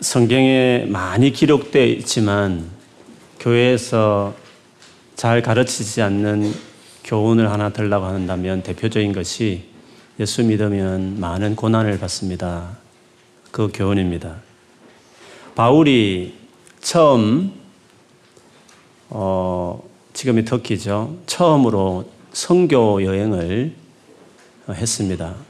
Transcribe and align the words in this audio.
성경에 0.00 0.86
많이 0.88 1.30
기록되어 1.30 1.84
있지만 1.84 2.70
교회에서 3.38 4.34
잘 5.14 5.42
가르치지 5.42 6.00
않는 6.00 6.54
교훈을 7.04 7.50
하나 7.50 7.68
들라고 7.68 8.06
한다면 8.06 8.62
대표적인 8.62 9.12
것이 9.12 9.64
예수 10.18 10.42
믿으면 10.42 11.20
많은 11.20 11.54
고난을 11.54 11.98
받습니다. 11.98 12.78
그 13.50 13.70
교훈입니다. 13.72 14.36
바울이 15.54 16.34
처음 16.80 17.52
어, 19.10 19.82
지금이 20.14 20.46
터키죠. 20.46 21.16
처음으로 21.26 22.10
성교 22.32 23.04
여행을 23.04 23.74
했습니다. 24.70 25.49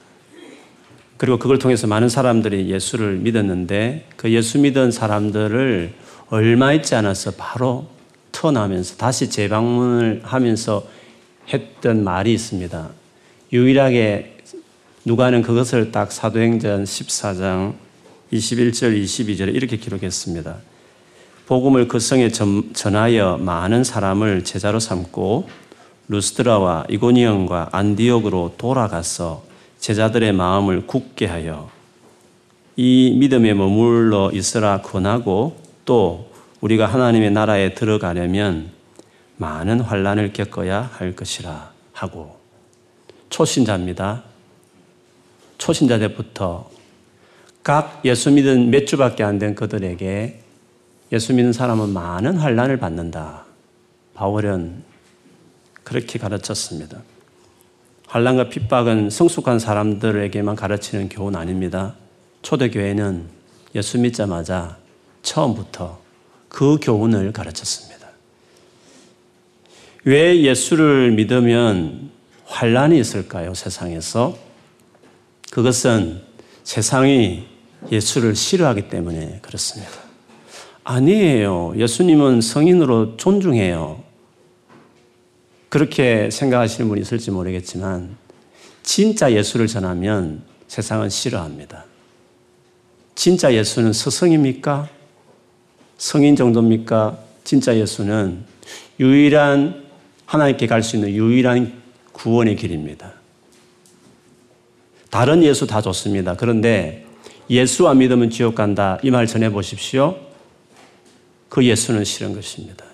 그리고 1.20 1.38
그걸 1.38 1.58
통해서 1.58 1.86
많은 1.86 2.08
사람들이 2.08 2.70
예수를 2.70 3.18
믿었는데 3.18 4.06
그 4.16 4.32
예수 4.32 4.58
믿은 4.58 4.90
사람들을 4.90 5.92
얼마 6.30 6.72
있지 6.72 6.94
않아서 6.94 7.32
바로 7.32 7.88
터나면서 8.32 8.96
다시 8.96 9.28
재방문을 9.28 10.22
하면서 10.24 10.82
했던 11.52 12.04
말이 12.04 12.32
있습니다. 12.32 12.88
유일하게 13.52 14.38
누가는 15.04 15.42
그것을 15.42 15.92
딱 15.92 16.10
사도행전 16.10 16.84
14장 16.84 17.74
21절 18.32 19.04
22절에 19.04 19.54
이렇게 19.54 19.76
기록했습니다. 19.76 20.56
복음을 21.44 21.86
그 21.86 22.00
성에 22.00 22.30
전하여 22.30 23.36
많은 23.36 23.84
사람을 23.84 24.44
제자로 24.44 24.80
삼고 24.80 25.50
루스드라와 26.08 26.86
이고니언과 26.88 27.68
안디옥으로 27.72 28.54
돌아가서 28.56 29.49
제자들의 29.80 30.32
마음을 30.32 30.86
굳게 30.86 31.26
하여 31.26 31.70
이 32.76 33.16
믿음에 33.18 33.54
머물러 33.54 34.30
있으라 34.32 34.82
권하고 34.82 35.56
또 35.84 36.30
우리가 36.60 36.86
하나님의 36.86 37.30
나라에 37.30 37.74
들어가려면 37.74 38.70
많은 39.36 39.80
환란을 39.80 40.32
겪어야 40.32 40.82
할 40.82 41.16
것이라 41.16 41.72
하고 41.92 42.38
초신자입니다. 43.30 44.22
초신자 45.58 45.98
때부터 45.98 46.70
각 47.62 48.00
예수 48.04 48.30
믿은 48.30 48.70
몇 48.70 48.86
주밖에 48.86 49.22
안 49.24 49.38
된 49.38 49.54
그들에게 49.54 50.40
예수 51.12 51.34
믿는 51.34 51.52
사람은 51.52 51.90
많은 51.90 52.36
환란을 52.36 52.78
받는다. 52.78 53.44
바울은 54.14 54.82
그렇게 55.84 56.18
가르쳤습니다. 56.18 56.98
환란과 58.10 58.48
핍박은 58.48 59.08
성숙한 59.08 59.60
사람들에게만 59.60 60.56
가르치는 60.56 61.08
교훈 61.08 61.36
아닙니다. 61.36 61.94
초대교회는 62.42 63.28
예수 63.76 64.00
믿자마자 64.00 64.78
처음부터 65.22 66.00
그 66.48 66.78
교훈을 66.82 67.32
가르쳤습니다. 67.32 68.08
왜 70.02 70.42
예수를 70.42 71.12
믿으면 71.12 72.10
환란이 72.46 72.98
있을까요? 72.98 73.54
세상에서 73.54 74.36
그것은 75.52 76.20
세상이 76.64 77.46
예수를 77.92 78.34
싫어하기 78.34 78.88
때문에 78.88 79.38
그렇습니다. 79.40 79.92
아니에요. 80.82 81.74
예수님은 81.76 82.40
성인으로 82.40 83.16
존중해요. 83.18 84.02
그렇게 85.70 86.28
생각하시는 86.30 86.88
분이 86.88 87.00
있을지 87.00 87.30
모르겠지만 87.30 88.16
진짜 88.82 89.32
예수를 89.32 89.66
전하면 89.66 90.42
세상은 90.68 91.08
싫어합니다. 91.08 91.84
진짜 93.14 93.54
예수는 93.54 93.92
스승입니까? 93.92 94.88
성인 95.96 96.34
정도입니까? 96.36 97.18
진짜 97.44 97.76
예수는 97.76 98.44
유일한 98.98 99.84
하나님께 100.26 100.66
갈 100.66 100.82
수 100.82 100.96
있는 100.96 101.10
유일한 101.10 101.80
구원의 102.12 102.56
길입니다. 102.56 103.14
다른 105.10 105.42
예수 105.42 105.66
다 105.66 105.80
좋습니다. 105.82 106.36
그런데 106.36 107.06
예수 107.48 107.88
안 107.88 107.98
믿으면 107.98 108.30
지옥 108.30 108.54
간다. 108.54 108.98
이 109.02 109.10
말 109.10 109.26
전해 109.26 109.50
보십시오. 109.50 110.16
그 111.48 111.64
예수는 111.64 112.04
싫은 112.04 112.34
것입니다. 112.34 112.84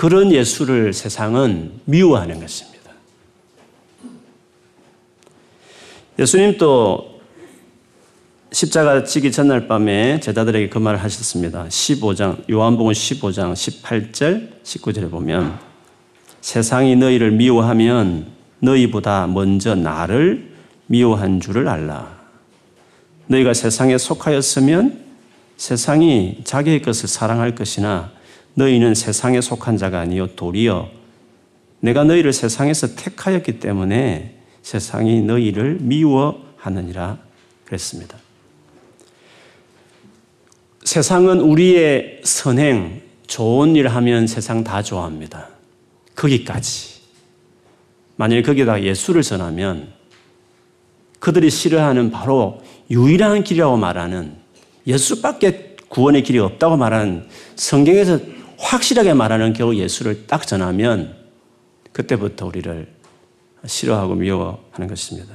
그런 0.00 0.32
예수를 0.32 0.94
세상은 0.94 1.72
미워하는 1.84 2.40
것입니다. 2.40 2.90
예수님도 6.18 7.20
십자가 8.50 9.04
지기 9.04 9.30
전날 9.30 9.68
밤에 9.68 10.18
제자들에게 10.20 10.70
그 10.70 10.78
말을 10.78 11.02
하셨습니다. 11.02 11.66
15장, 11.68 12.50
요한복음 12.50 12.92
15장 12.92 13.52
18절, 13.52 14.62
19절에 14.62 15.10
보면 15.10 15.58
세상이 16.40 16.96
너희를 16.96 17.32
미워하면 17.32 18.28
너희보다 18.60 19.26
먼저 19.26 19.74
나를 19.74 20.50
미워한 20.86 21.40
줄을 21.40 21.68
알라. 21.68 22.20
너희가 23.26 23.52
세상에 23.52 23.98
속하였으면 23.98 24.98
세상이 25.58 26.38
자기의 26.44 26.80
것을 26.80 27.06
사랑할 27.06 27.54
것이나 27.54 28.18
너희는 28.54 28.94
세상에 28.94 29.40
속한 29.40 29.76
자가 29.76 30.00
아니요 30.00 30.28
도리어 30.36 30.90
내가 31.80 32.04
너희를 32.04 32.32
세상에서 32.32 32.94
택하였기 32.94 33.58
때문에 33.60 34.36
세상이 34.62 35.22
너희를 35.22 35.78
미워하느니라 35.80 37.18
그랬습니다. 37.64 38.18
세상은 40.84 41.40
우리의 41.40 42.20
선행, 42.24 43.00
좋은 43.26 43.76
일 43.76 43.88
하면 43.88 44.26
세상 44.26 44.64
다 44.64 44.82
좋아합니다. 44.82 45.48
거기까지. 46.16 47.00
만약에 48.16 48.42
거기다 48.42 48.82
예수를 48.82 49.22
전하면 49.22 49.92
그들이 51.20 51.48
싫어하는 51.48 52.10
바로 52.10 52.60
유일한 52.90 53.44
길이라고 53.44 53.76
말하는 53.76 54.36
예수밖에 54.86 55.76
구원의 55.88 56.22
길이 56.22 56.38
없다고 56.38 56.76
말하는 56.76 57.26
성경에서 57.56 58.18
확실하게 58.60 59.14
말하는 59.14 59.52
겨우 59.52 59.74
예수를 59.74 60.26
딱 60.26 60.46
전하면 60.46 61.16
그때부터 61.92 62.46
우리를 62.46 62.86
싫어하고 63.66 64.14
미워하는 64.14 64.86
것입니다. 64.86 65.34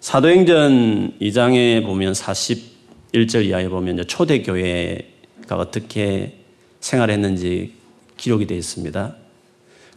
사도행전 0.00 1.18
2장에 1.20 1.84
보면 1.84 2.14
41절 2.14 3.44
이하에 3.44 3.68
보면 3.68 4.06
초대교회가 4.06 5.56
어떻게 5.56 6.38
생활했는지 6.80 7.74
기록이 8.16 8.46
되어 8.46 8.56
있습니다. 8.56 9.14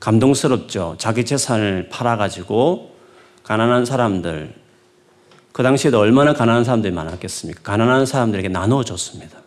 감동스럽죠. 0.01 0.95
자기 0.97 1.23
재산을 1.23 1.87
팔아가지고 1.89 2.93
가난한 3.43 3.85
사람들, 3.85 4.53
그 5.53 5.63
당시에도 5.63 5.99
얼마나 5.99 6.33
가난한 6.33 6.65
사람들이 6.65 6.93
많았겠습니까? 6.93 7.61
가난한 7.63 8.05
사람들에게 8.05 8.49
나눠줬습니다. 8.49 9.42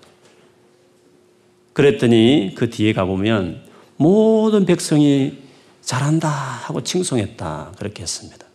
그랬더니 1.76 2.54
그 2.54 2.70
뒤에 2.70 2.94
가보면 2.94 3.60
모든 3.98 4.64
백성이 4.64 5.42
잘한다 5.82 6.26
하고 6.26 6.82
칭송했다. 6.82 7.74
그렇게 7.76 8.02
했습니다. 8.02 8.46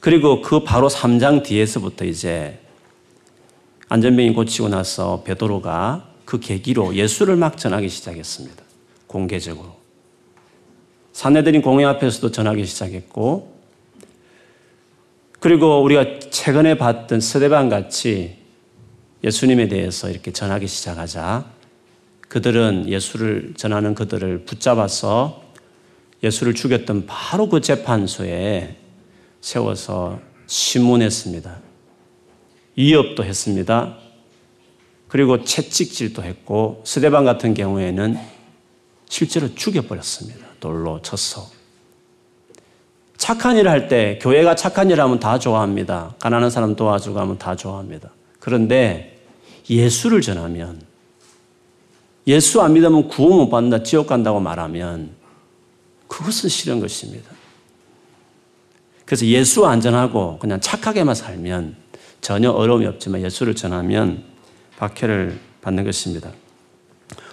그리고 0.00 0.40
그 0.40 0.64
바로 0.64 0.88
3장 0.88 1.42
뒤에서부터 1.42 2.06
이제 2.06 2.58
안전병이 3.90 4.32
고치고 4.32 4.70
나서 4.70 5.24
베드로가 5.24 6.08
그 6.24 6.40
계기로 6.40 6.94
예수를 6.94 7.36
막 7.36 7.58
전하기 7.58 7.90
시작했습니다. 7.90 8.62
공개적으로. 9.06 9.76
사내들인 11.12 11.60
공회 11.60 11.84
앞에서도 11.84 12.30
전하기 12.30 12.64
시작했고, 12.64 13.58
그리고 15.38 15.82
우리가 15.82 16.30
최근에 16.30 16.78
봤던 16.78 17.20
스데반 17.20 17.68
같이 17.68 18.38
예수님에 19.22 19.68
대해서 19.68 20.08
이렇게 20.08 20.32
전하기 20.32 20.66
시작하자 20.66 21.53
그들은 22.34 22.88
예수를 22.88 23.54
전하는 23.56 23.94
그들을 23.94 24.44
붙잡아서 24.44 25.44
예수를 26.20 26.52
죽였던 26.52 27.06
바로 27.06 27.48
그 27.48 27.60
재판소에 27.60 28.76
세워서 29.40 30.18
신문했습니다. 30.48 31.60
위협도 32.74 33.22
했습니다. 33.22 33.98
그리고 35.06 35.44
채찍질도 35.44 36.24
했고 36.24 36.82
스데반 36.84 37.24
같은 37.24 37.54
경우에는 37.54 38.18
실제로 39.08 39.54
죽여버렸습니다. 39.54 40.44
돌로 40.58 41.00
쳤어. 41.02 41.48
착한 43.16 43.56
일할때 43.56 44.18
교회가 44.20 44.56
착한 44.56 44.90
일 44.90 45.00
하면 45.00 45.20
다 45.20 45.38
좋아합니다. 45.38 46.16
가난한 46.18 46.50
사람 46.50 46.74
도와주고 46.74 47.20
하면 47.20 47.38
다 47.38 47.54
좋아합니다. 47.54 48.10
그런데 48.40 49.22
예수를 49.70 50.20
전하면 50.20 50.93
예수 52.26 52.62
안 52.62 52.72
믿으면 52.72 53.08
구원 53.08 53.36
못 53.38 53.50
받는다, 53.50 53.82
지옥 53.82 54.06
간다고 54.06 54.40
말하면 54.40 55.10
그것은 56.08 56.48
싫은 56.48 56.80
것입니다. 56.80 57.30
그래서 59.04 59.26
예수 59.26 59.66
안전하고 59.66 60.38
그냥 60.38 60.60
착하게만 60.60 61.14
살면 61.14 61.76
전혀 62.20 62.50
어려움이 62.50 62.86
없지만 62.86 63.22
예수를 63.22 63.54
전하면 63.54 64.24
박해를 64.78 65.38
받는 65.60 65.84
것입니다. 65.84 66.30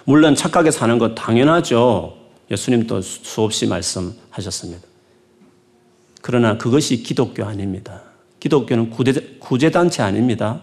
물론 0.04 0.34
착하게 0.34 0.70
사는 0.70 0.98
것 0.98 1.14
당연하죠. 1.14 2.18
예수님도 2.50 3.00
수없이 3.00 3.66
말씀하셨습니다. 3.66 4.86
그러나 6.20 6.58
그것이 6.58 7.02
기독교 7.02 7.44
아닙니다. 7.44 8.02
기독교는 8.40 8.90
구제, 8.90 9.70
단체 9.70 10.02
아닙니다. 10.02 10.60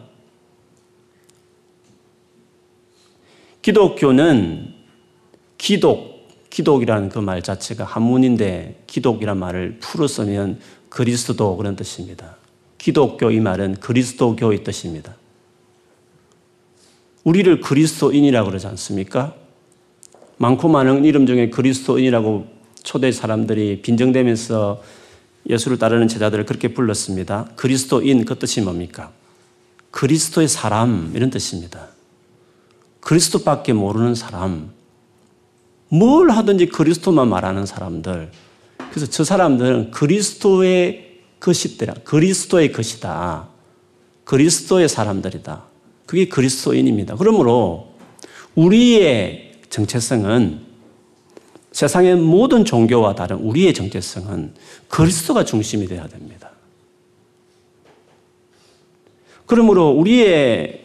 기독교는 3.70 4.74
기독, 5.60 6.28
기독이라는 6.50 7.10
그 7.10 7.20
말 7.20 7.44
자체가 7.44 7.84
한문인데 7.84 8.84
기독이란 8.88 9.38
말을 9.38 9.78
풀어 9.80 10.08
쓰면 10.08 10.60
그리스도 10.90 11.56
그런 11.56 11.76
뜻입니다. 11.76 12.38
기독교 12.80 13.30
이 13.30 13.40
말은 13.40 13.76
그리스도교의 13.76 14.64
뜻입니다. 14.64 15.16
우리를 17.24 17.62
그리스도인이라고 17.62 18.50
그러지 18.50 18.66
않습니까? 18.66 19.36
많고 20.38 20.68
많은 20.68 21.06
이름 21.06 21.28
중에 21.28 21.52
그리스도인이라고 21.52 22.48
초대 22.82 23.12
사람들이 23.12 23.84
빈정대면서 23.84 24.82
예수를 25.48 25.78
따르는 25.78 26.08
제자들을 26.08 26.48
그렇게 26.48 26.70
불렀습니다. 26.70 27.52
그리스도인 27.56 28.26
그 28.26 28.40
뜻이 28.40 28.62
뭡니까? 28.62 29.12
그리스도의 29.92 30.48
사람 30.48 31.12
이런 31.14 31.30
뜻입니다. 31.30 31.99
그리스도밖에 33.00 33.74
모르는 33.74 34.16
사람, 34.16 34.72
뭘 35.90 36.30
하든지 36.32 36.68
그리스도만 36.68 37.28
말하는 37.28 37.66
사람들. 37.66 38.32
그래서 38.92 39.10
저 39.10 39.24
사람들은 39.24 39.92
그리스도의 39.92 41.20
것이더라. 41.40 41.94
그리스도의 42.04 42.72
것이다. 42.72 43.48
그리스도의 44.24 44.90
사람들이다. 44.90 45.64
그게 46.06 46.28
그리스도인입니다. 46.28 47.16
그러므로 47.16 47.94
우리의 48.56 49.54
정체성은 49.70 50.70
세상의 51.72 52.16
모든 52.16 52.66
종교와 52.66 53.16
다른 53.16 53.38
우리의 53.38 53.74
정체성은 53.74 54.54
그리스도가 54.88 55.46
중심이 55.46 55.88
되어야 55.88 56.08
됩니다. 56.08 56.52
그러므로 59.46 59.90
우리의 59.90 60.79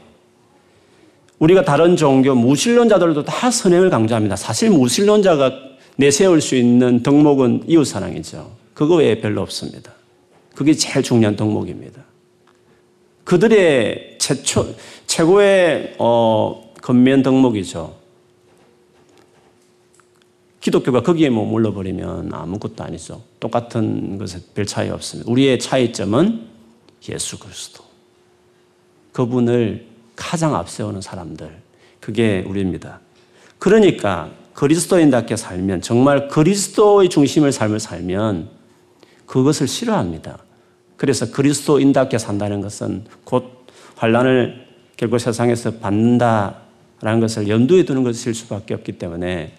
우리가 1.44 1.62
다른 1.62 1.94
종교 1.94 2.34
무신론자들도 2.34 3.24
다 3.24 3.50
선행을 3.50 3.90
강조합니다. 3.90 4.34
사실 4.34 4.70
무신론자가 4.70 5.52
내세울 5.96 6.40
수 6.40 6.56
있는 6.56 7.02
덕목은 7.02 7.64
이웃사랑이죠. 7.66 8.50
그거 8.72 8.96
외에 8.96 9.20
별로 9.20 9.42
없습니다. 9.42 9.92
그게 10.54 10.72
제일 10.72 11.02
중요한 11.02 11.36
덕목입니다. 11.36 12.02
그들의 13.24 14.16
최초, 14.18 14.74
최고의 15.06 15.96
어, 15.98 16.72
건면 16.80 17.22
덕목이죠. 17.22 17.94
기독교가 20.60 21.02
거기에 21.02 21.28
뭐 21.28 21.44
물러버리면 21.44 22.32
아무것도 22.32 22.82
아니죠. 22.84 23.22
똑같은 23.38 24.16
것에 24.16 24.40
별 24.54 24.64
차이 24.64 24.88
없습니다. 24.88 25.30
우리의 25.30 25.58
차이점은 25.58 26.48
예수 27.10 27.38
그리스도. 27.38 27.84
그분을 29.12 29.93
가장 30.16 30.54
앞세우는 30.54 31.00
사람들. 31.00 31.50
그게 32.00 32.44
우리입니다. 32.46 33.00
그러니까 33.58 34.30
그리스도인답게 34.52 35.36
살면 35.36 35.80
정말 35.82 36.28
그리스도의 36.28 37.08
중심을 37.08 37.50
삶을 37.50 37.80
살면 37.80 38.50
그것을 39.26 39.66
싫어합니다. 39.66 40.38
그래서 40.96 41.30
그리스도인답게 41.30 42.18
산다는 42.18 42.60
것은 42.60 43.04
곧 43.24 43.66
환란을 43.96 44.66
결국 44.96 45.18
세상에서 45.18 45.78
받는다라는 45.78 47.20
것을 47.20 47.48
염두에 47.48 47.84
두는 47.84 48.04
것일 48.04 48.34
수밖에 48.34 48.74
없기 48.74 48.92
때문에 48.92 49.54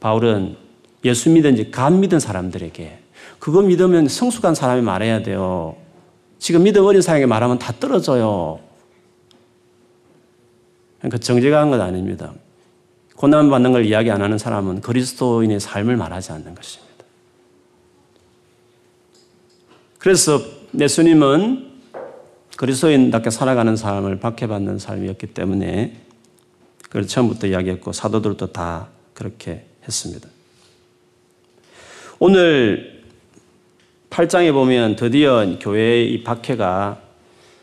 바울은 0.00 0.56
예수 1.04 1.30
믿은지 1.30 1.70
감 1.70 2.00
믿은 2.00 2.20
사람들에게 2.20 2.98
그거 3.38 3.62
믿으면 3.62 4.08
성숙한 4.08 4.54
사람이 4.54 4.82
말해야 4.82 5.22
돼요. 5.22 5.76
지금 6.38 6.64
믿음 6.64 6.84
어린 6.84 7.00
사람에게 7.00 7.26
말하면 7.26 7.58
다 7.58 7.72
떨어져요. 7.78 8.60
그러니까 11.00 11.18
정직한 11.18 11.70
것 11.70 11.80
아닙니다. 11.80 12.32
고난 13.16 13.50
받는 13.50 13.72
걸 13.72 13.84
이야기 13.84 14.10
안 14.10 14.22
하는 14.22 14.38
사람은 14.38 14.80
그리스도인의 14.80 15.60
삶을 15.60 15.96
말하지 15.96 16.32
않는 16.32 16.54
것입니다. 16.54 17.04
그래서 19.98 20.40
예수님은 20.78 21.70
그리스도인답게 22.56 23.30
살아가는 23.30 23.76
삶을 23.76 24.20
박해받는 24.20 24.78
삶이었기 24.78 25.28
때문에 25.28 25.96
그걸 26.82 27.06
처음부터 27.06 27.46
이야기했고 27.46 27.92
사도들도 27.92 28.52
다 28.52 28.88
그렇게 29.14 29.66
했습니다. 29.84 30.28
오늘 32.18 33.04
8장에 34.10 34.52
보면 34.52 34.96
드디어 34.96 35.58
교회의 35.58 36.12
이 36.12 36.24
박해가 36.24 37.00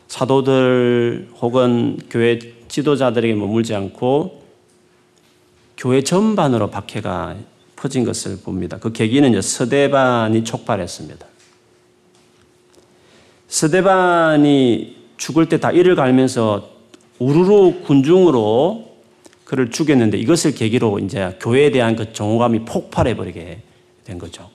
사도들 0.08 1.28
혹은 1.40 1.98
교회 2.10 2.38
지도자들에게 2.68 3.34
머물지 3.34 3.74
않고 3.74 4.42
교회 5.76 6.02
전반으로 6.02 6.70
박해가 6.70 7.36
퍼진 7.76 8.04
것을 8.04 8.38
봅니다. 8.40 8.78
그 8.78 8.92
계기는 8.92 9.40
서대반이 9.40 10.44
촉발했습니다. 10.44 11.26
서대반이 13.46 14.96
죽을 15.16 15.48
때 15.48 15.58
다 15.58 15.70
이를 15.72 15.94
갈면서 15.94 16.70
우르르 17.18 17.80
군중으로 17.82 18.88
그를 19.44 19.70
죽였는데 19.70 20.18
이것을 20.18 20.54
계기로 20.54 20.98
이제 20.98 21.36
교회에 21.40 21.70
대한 21.70 21.96
그 21.96 22.12
정오감이 22.12 22.64
폭발해 22.64 23.16
버리게 23.16 23.62
된 24.04 24.18
거죠. 24.18 24.50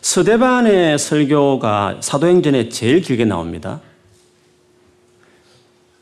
서대반의 0.00 0.98
설교가 0.98 1.98
사도행전에 2.00 2.68
제일 2.68 3.00
길게 3.00 3.24
나옵니다. 3.24 3.80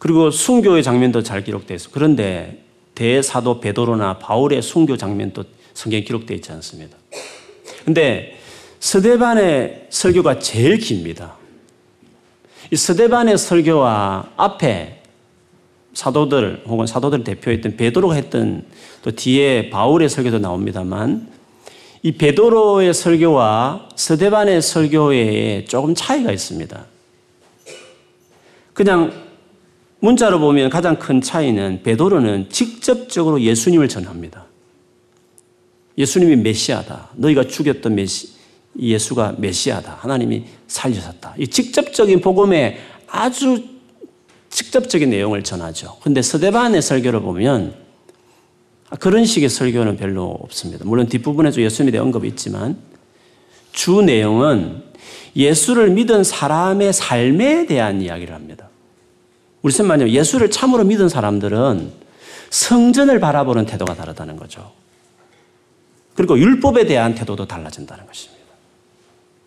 그리고 0.04 0.30
순교의 0.30 0.82
장면도 0.82 1.22
잘 1.22 1.42
기록되어 1.42 1.76
있어. 1.76 1.88
그런데 1.90 2.62
대사도 2.94 3.60
베드로나 3.60 4.18
바울의 4.18 4.60
순교 4.60 4.98
장면도 4.98 5.44
성경에 5.72 6.04
기록되어 6.04 6.36
있지 6.36 6.52
않습니다. 6.52 6.94
근데 7.86 8.38
서대반의 8.80 9.86
설교가 9.88 10.40
제일 10.40 10.76
깁니다. 10.76 11.36
이 12.70 12.76
서대반의 12.76 13.38
설교와 13.38 14.32
앞에 14.36 15.04
사도들 15.94 16.64
혹은 16.66 16.86
사도들 16.86 17.24
대표했던 17.24 17.78
베드로가 17.78 18.12
했던 18.14 18.66
또 19.00 19.10
뒤에 19.10 19.70
바울의 19.70 20.10
설교도 20.10 20.38
나옵니다만 20.38 21.32
이 22.02 22.12
베드로의 22.12 22.92
설교와 22.92 23.88
서대반의 23.96 24.60
설교에 24.60 25.64
조금 25.64 25.94
차이가 25.94 26.30
있습니다. 26.30 26.84
그냥 28.74 29.23
문자로 30.04 30.38
보면 30.38 30.68
가장 30.68 30.98
큰 30.98 31.22
차이는 31.22 31.80
베드로는 31.82 32.50
직접적으로 32.50 33.40
예수님을 33.40 33.88
전합니다. 33.88 34.44
예수님이 35.96 36.36
메시아다. 36.36 37.10
너희가 37.14 37.44
죽였던 37.44 37.94
메시, 37.94 38.34
예수가 38.78 39.36
메시아다. 39.38 39.96
하나님이 40.00 40.44
살리셨다. 40.66 41.36
이 41.38 41.48
직접적인 41.48 42.20
복음에 42.20 42.78
아주 43.06 43.64
직접적인 44.50 45.08
내용을 45.08 45.42
전하죠. 45.42 45.96
그런데 46.00 46.20
서대반의 46.20 46.82
설교를 46.82 47.20
보면 47.22 47.74
그런 49.00 49.24
식의 49.24 49.48
설교는 49.48 49.96
별로 49.96 50.26
없습니다. 50.42 50.84
물론 50.84 51.08
뒷부분에도 51.08 51.62
예수님에 51.62 51.92
대한 51.92 52.06
언급이 52.06 52.28
있지만 52.28 52.76
주 53.72 54.02
내용은 54.02 54.82
예수를 55.34 55.90
믿은 55.90 56.24
사람의 56.24 56.92
삶에 56.92 57.64
대한 57.66 58.02
이야기를 58.02 58.34
합니다. 58.34 58.63
우리 59.64 59.72
선 59.72 59.86
말하면 59.86 60.12
예수를 60.12 60.50
참으로 60.50 60.84
믿은 60.84 61.08
사람들은 61.08 61.90
성전을 62.50 63.18
바라보는 63.18 63.64
태도가 63.64 63.94
다르다는 63.94 64.36
거죠. 64.36 64.72
그리고 66.14 66.38
율법에 66.38 66.84
대한 66.84 67.14
태도도 67.14 67.46
달라진다는 67.46 68.06
것입니다. 68.06 68.44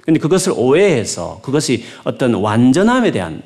근데 0.04 0.20
그것을 0.20 0.54
오해해서 0.56 1.40
그것이 1.44 1.84
어떤 2.04 2.34
완전함에 2.34 3.12
대한 3.12 3.44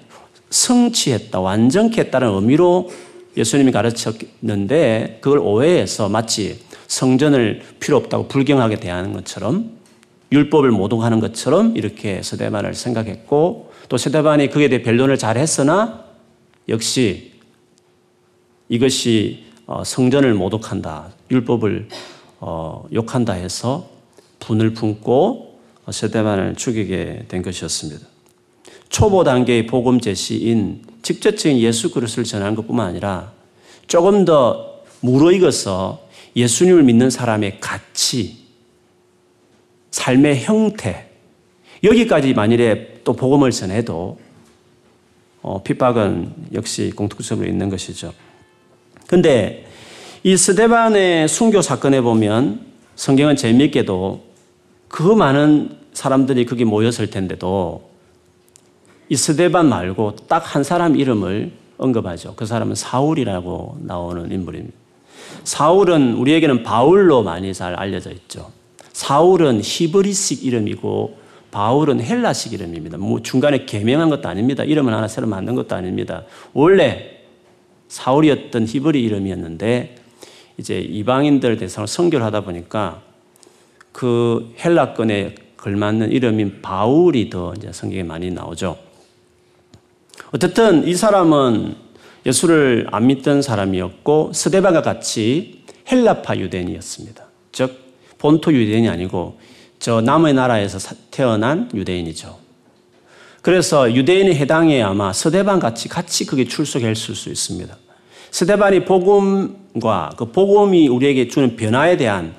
성취했다, 0.49 1.41
완전케 1.41 2.01
했다는 2.01 2.29
의미로 2.29 2.89
예수님이 3.35 3.73
가르쳤는데 3.73 5.19
그걸 5.19 5.39
오해해서 5.39 6.07
마치 6.07 6.61
성전을 6.87 7.63
필요 7.81 7.97
없다고 7.97 8.29
불경하게 8.29 8.77
대하는 8.77 9.11
것처럼 9.11 9.71
율법을 10.31 10.71
모독하는 10.71 11.19
것처럼 11.19 11.75
이렇게 11.75 12.21
서대반을 12.23 12.75
생각했고 12.75 13.73
또 13.89 13.97
서대반이 13.97 14.49
그에 14.49 14.69
대해 14.69 14.81
변론을 14.81 15.17
잘 15.17 15.37
했으나 15.37 16.00
역시 16.71 17.33
이것이 18.69 19.43
어, 19.67 19.83
성전을 19.83 20.33
모독한다, 20.33 21.11
율법을 21.29 21.89
어, 22.39 22.87
욕한다 22.93 23.33
해서 23.33 23.89
분을 24.39 24.73
품고 24.73 25.59
세대반을 25.91 26.55
죽이게 26.55 27.25
된 27.27 27.41
것이었습니다. 27.41 28.07
초보 28.89 29.23
단계의 29.23 29.67
복음 29.67 29.99
제시인 29.99 30.83
직접적인 31.01 31.59
예수 31.59 31.91
그리스도를 31.91 32.23
전하는 32.23 32.55
것뿐만 32.55 32.87
아니라 32.87 33.33
조금 33.87 34.25
더 34.25 34.81
무르익어서 35.01 36.07
예수님을 36.35 36.83
믿는 36.83 37.09
사람의 37.09 37.59
가치, 37.59 38.45
삶의 39.91 40.43
형태, 40.43 41.09
여기까지 41.83 42.33
만일에 42.33 43.01
또 43.03 43.13
복음을 43.13 43.51
전해도 43.51 44.17
어, 45.41 45.61
핍박은 45.63 46.49
역시 46.53 46.91
공통점으로 46.91 47.47
있는 47.47 47.69
것이죠. 47.69 48.13
근데 49.07 49.67
이 50.23 50.37
스데반의 50.37 51.27
순교 51.27 51.61
사건에 51.61 52.01
보면 52.01 52.65
성경은 52.95 53.35
재미있게도 53.35 54.23
그 54.87 55.01
많은 55.01 55.77
사람들이 55.93 56.45
거기 56.45 56.63
모였을 56.63 57.09
텐데도 57.09 57.89
이 59.09 59.15
스데반 59.15 59.67
말고 59.67 60.15
딱 60.27 60.55
한 60.55 60.63
사람 60.63 60.95
이름을 60.95 61.51
언급하죠. 61.77 62.35
그 62.35 62.45
사람은 62.45 62.75
사울이라고 62.75 63.79
나오는 63.81 64.31
인물입니다. 64.31 64.77
사울은 65.43 66.13
우리에게는 66.13 66.63
바울로 66.63 67.23
많이 67.23 67.53
잘 67.53 67.73
알려져 67.73 68.11
있죠. 68.11 68.51
사울은 68.93 69.61
히브리식 69.63 70.45
이름이고 70.45 71.17
바울은 71.51 72.01
헬라식 72.01 72.53
이름입니다. 72.53 72.97
뭐 72.97 73.21
중간에 73.21 73.65
개명한 73.65 74.09
것도 74.09 74.27
아닙니다. 74.27 74.63
이름을 74.63 74.93
하나 74.93 75.07
새로 75.07 75.27
만든 75.27 75.55
것도 75.55 75.75
아닙니다. 75.75 76.23
원래 76.53 77.19
사울이었던 77.89 78.67
히브리 78.67 79.03
이름이었는데 79.03 79.95
이제 80.57 80.79
이방인들 80.79 81.57
대상으로 81.57 81.87
선교를 81.87 82.25
하다 82.25 82.41
보니까 82.41 83.01
그 83.91 84.53
헬라권에 84.63 85.35
걸맞는 85.57 86.11
이름인 86.11 86.61
바울이 86.61 87.29
더 87.29 87.53
이제 87.57 87.71
성경에 87.71 88.03
많이 88.03 88.31
나오죠. 88.31 88.77
어쨌든 90.31 90.87
이 90.87 90.95
사람은 90.95 91.75
예수를 92.25 92.87
안 92.91 93.07
믿던 93.07 93.41
사람이었고 93.41 94.31
스데반과 94.33 94.81
같이 94.81 95.63
헬라파 95.91 96.37
유대인이었습니다. 96.37 97.25
즉 97.51 97.77
본토 98.17 98.53
유대인이 98.53 98.87
아니고 98.87 99.39
저 99.81 99.99
남의 99.99 100.35
나라에서 100.35 100.95
태어난 101.09 101.67
유대인이죠. 101.73 102.37
그래서 103.41 103.91
유대인에 103.91 104.35
해당해 104.35 104.79
아마 104.83 105.11
스데반 105.11 105.59
같이 105.59 105.89
같이 105.89 106.27
그게 106.27 106.45
출석했을 106.45 107.15
수 107.15 107.29
있습니다. 107.29 107.75
스데반이 108.29 108.85
복음과 108.85 110.11
그 110.17 110.31
복음이 110.31 110.87
우리에게 110.87 111.27
주는 111.29 111.55
변화에 111.55 111.97
대한 111.97 112.35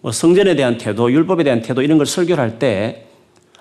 뭐 0.00 0.10
성전에 0.10 0.56
대한 0.56 0.76
태도, 0.76 1.12
율법에 1.12 1.44
대한 1.44 1.62
태도 1.62 1.82
이런 1.82 1.98
걸 1.98 2.06
설교할 2.06 2.58
때 2.58 3.06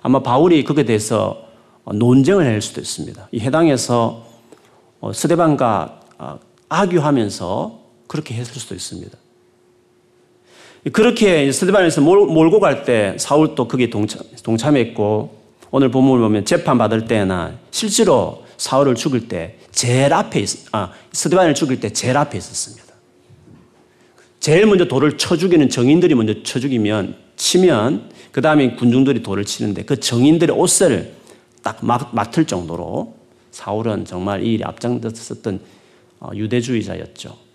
아마 0.01 0.23
바울이 0.23 0.63
그에 0.63 0.83
대해서 0.83 1.45
논쟁을 1.85 2.43
할 2.43 2.59
수도 2.59 2.81
있습니다. 2.81 3.29
이 3.31 3.39
해당에서 3.39 4.25
어, 4.99 5.13
스데반과 5.13 5.99
어, 6.17 6.39
악유하면서 6.69 7.81
그렇게 8.07 8.33
했을 8.33 8.55
수도 8.55 8.73
있습니다. 8.73 9.15
그렇게 10.91 11.51
스데반에서 11.51 12.01
몰고 12.01 12.59
갈 12.59 12.83
때 12.83 13.15
사울도 13.19 13.67
거기에 13.67 13.89
동참, 13.89 14.21
동참 14.43 14.77
했고 14.77 15.39
오늘 15.69 15.91
본문을 15.91 16.21
보면 16.21 16.45
재판 16.45 16.77
받을 16.77 17.05
때나 17.05 17.53
실제로 17.69 18.43
사울을 18.57 18.95
죽일 18.95 19.27
때 19.27 19.55
제일 19.71 20.11
앞에 20.13 20.39
있, 20.39 20.49
아, 20.71 20.91
스데반을 21.11 21.53
죽일 21.53 21.79
때 21.79 21.93
제일 21.93 22.17
앞에 22.17 22.37
있었습니다. 22.37 22.91
제일 24.39 24.65
먼저 24.65 24.85
돌을 24.85 25.17
쳐 25.17 25.37
죽이는 25.37 25.69
정인들이 25.69 26.15
먼저 26.15 26.41
쳐 26.43 26.59
죽이면 26.59 27.15
치면 27.35 28.09
그 28.31 28.41
다음에 28.41 28.75
군중들이 28.75 29.21
돌을 29.21 29.45
치는데 29.45 29.83
그 29.83 29.99
정인들의 29.99 30.55
옷을 30.55 31.13
딱 31.61 31.79
맡 31.83 32.37
을 32.39 32.45
정도로 32.45 33.15
사울은 33.51 34.05
정말 34.05 34.43
이 34.43 34.53
일에 34.53 34.63
앞장섰던 34.65 35.59
어, 36.19 36.29
유대주의자였죠. 36.33 37.50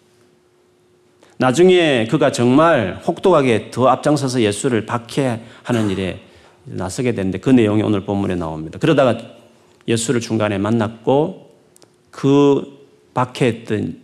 나중에 1.38 2.06
그가 2.06 2.32
정말 2.32 3.00
혹독하게 3.06 3.70
더 3.70 3.88
앞장서서 3.88 4.40
예수를 4.40 4.86
박해하는 4.86 5.90
일에 5.90 6.20
나서게 6.64 7.12
되는데 7.12 7.38
그 7.38 7.50
내용이 7.50 7.82
오늘 7.82 8.00
본문에 8.02 8.34
나옵니다. 8.34 8.78
그러다가 8.78 9.18
예수를 9.86 10.20
중간에 10.20 10.58
만났고 10.58 11.50
그 12.10 12.76
박해했던 13.14 14.00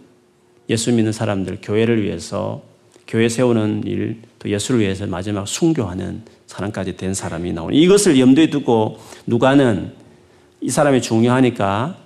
예수 0.68 0.92
믿는 0.92 1.12
사람들, 1.12 1.58
교회를 1.62 2.02
위해서 2.02 2.62
교회 3.06 3.28
세우는 3.28 3.82
일, 3.86 4.22
또 4.38 4.48
예수를 4.48 4.80
위해서 4.80 5.06
마지막 5.06 5.46
순교하는 5.48 6.22
사람까지 6.46 6.96
된 6.96 7.14
사람이 7.14 7.52
나오니 7.52 7.78
이것을 7.78 8.18
염두에 8.18 8.48
두고 8.48 8.98
누가는 9.26 9.92
이 10.60 10.70
사람이 10.70 11.02
중요하니까 11.02 11.96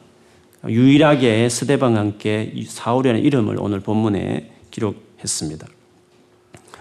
유일하게 0.69 1.49
스데방과 1.49 2.01
함께 2.01 2.53
사울이라는 2.67 3.23
이름을 3.23 3.57
오늘 3.61 3.81
본문에 3.81 4.51
기록 4.71 5.06
했습니다. 5.27 5.67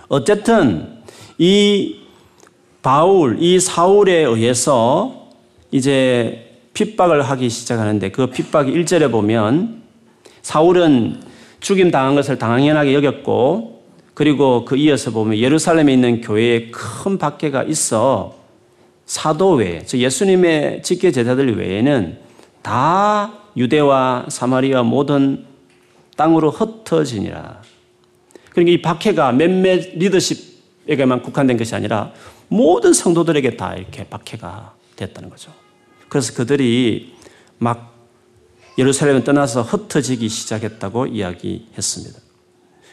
어쨌든 0.08 1.00
이 1.38 1.98
바울, 2.82 3.38
이 3.42 3.60
사울에 3.60 4.20
의해서 4.20 5.30
이제 5.72 6.60
핍박을 6.74 7.24
하기 7.24 7.50
시작하는데 7.50 8.12
그 8.12 8.28
핍박이 8.28 8.72
1절에 8.72 9.12
보면 9.12 9.82
사울은 10.44 11.22
죽임 11.60 11.90
당한 11.90 12.14
것을 12.16 12.38
당연하게 12.38 12.94
여겼고 12.94 13.84
그리고 14.14 14.64
그 14.64 14.78
이어서 14.78 15.12
보면 15.12 15.38
예루살렘에 15.38 15.92
있는 15.92 16.22
교회에 16.22 16.70
큰 16.70 17.18
박해가 17.18 17.64
있어 17.64 18.36
사도 19.06 19.54
외에, 19.54 19.84
즉 19.86 20.00
예수님의 20.00 20.84
직계 20.84 21.12
제자들 21.12 21.58
외에는 21.58 22.18
다 22.62 23.34
유대와 23.58 24.26
사마리아 24.30 24.84
모든 24.84 25.46
땅으로 26.18 26.52
흩어지니라. 26.52 27.62
그러니까 28.56 28.74
이 28.74 28.82
박해가 28.82 29.34
몇몇 29.34 29.82
리더십에게만 29.96 31.22
국한된 31.22 31.58
것이 31.58 31.76
아니라 31.76 32.14
모든 32.48 32.94
성도들에게 32.94 33.58
다 33.58 33.76
이렇게 33.76 34.06
박해가 34.06 34.74
됐다는 34.96 35.30
거죠. 35.30 35.52
그래서 36.08 36.34
그들이 36.34 37.14
막 37.58 37.94
예루살렘을 38.78 39.26
떠나서 39.26 39.62
흩어지기 39.62 40.30
시작했다고 40.30 41.08
이야기했습니다. 41.08 42.20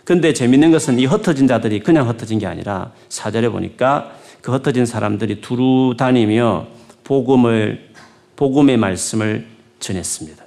그런데 0.04 0.32
재밌는 0.32 0.72
것은 0.72 0.98
이 0.98 1.06
흩어진 1.06 1.46
자들이 1.46 1.78
그냥 1.78 2.08
흩어진 2.08 2.40
게 2.40 2.46
아니라 2.46 2.92
사절에 3.08 3.48
보니까 3.48 4.16
그 4.40 4.52
흩어진 4.52 4.84
사람들이 4.84 5.40
두루 5.40 5.94
다니며 5.96 6.66
복음을 7.04 7.90
복음의 8.34 8.78
말씀을 8.78 9.46
전했습니다. 9.78 10.41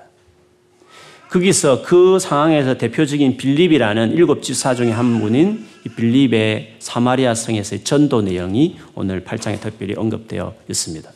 거기서 1.29 1.81
그 1.81 2.19
상황에서 2.19 2.77
대표적인 2.77 3.37
빌립이라는 3.37 4.11
일곱 4.11 4.41
집사 4.43 4.75
중에 4.75 4.91
한 4.91 5.19
분인 5.19 5.65
이 5.85 5.89
빌립의 5.89 6.75
사마리아 6.79 7.33
성에서의 7.33 7.83
전도 7.83 8.21
내용이 8.21 8.77
오늘 8.93 9.23
8장에 9.23 9.59
특별히 9.59 9.95
언급되어 9.97 10.53
있습니다. 10.69 11.09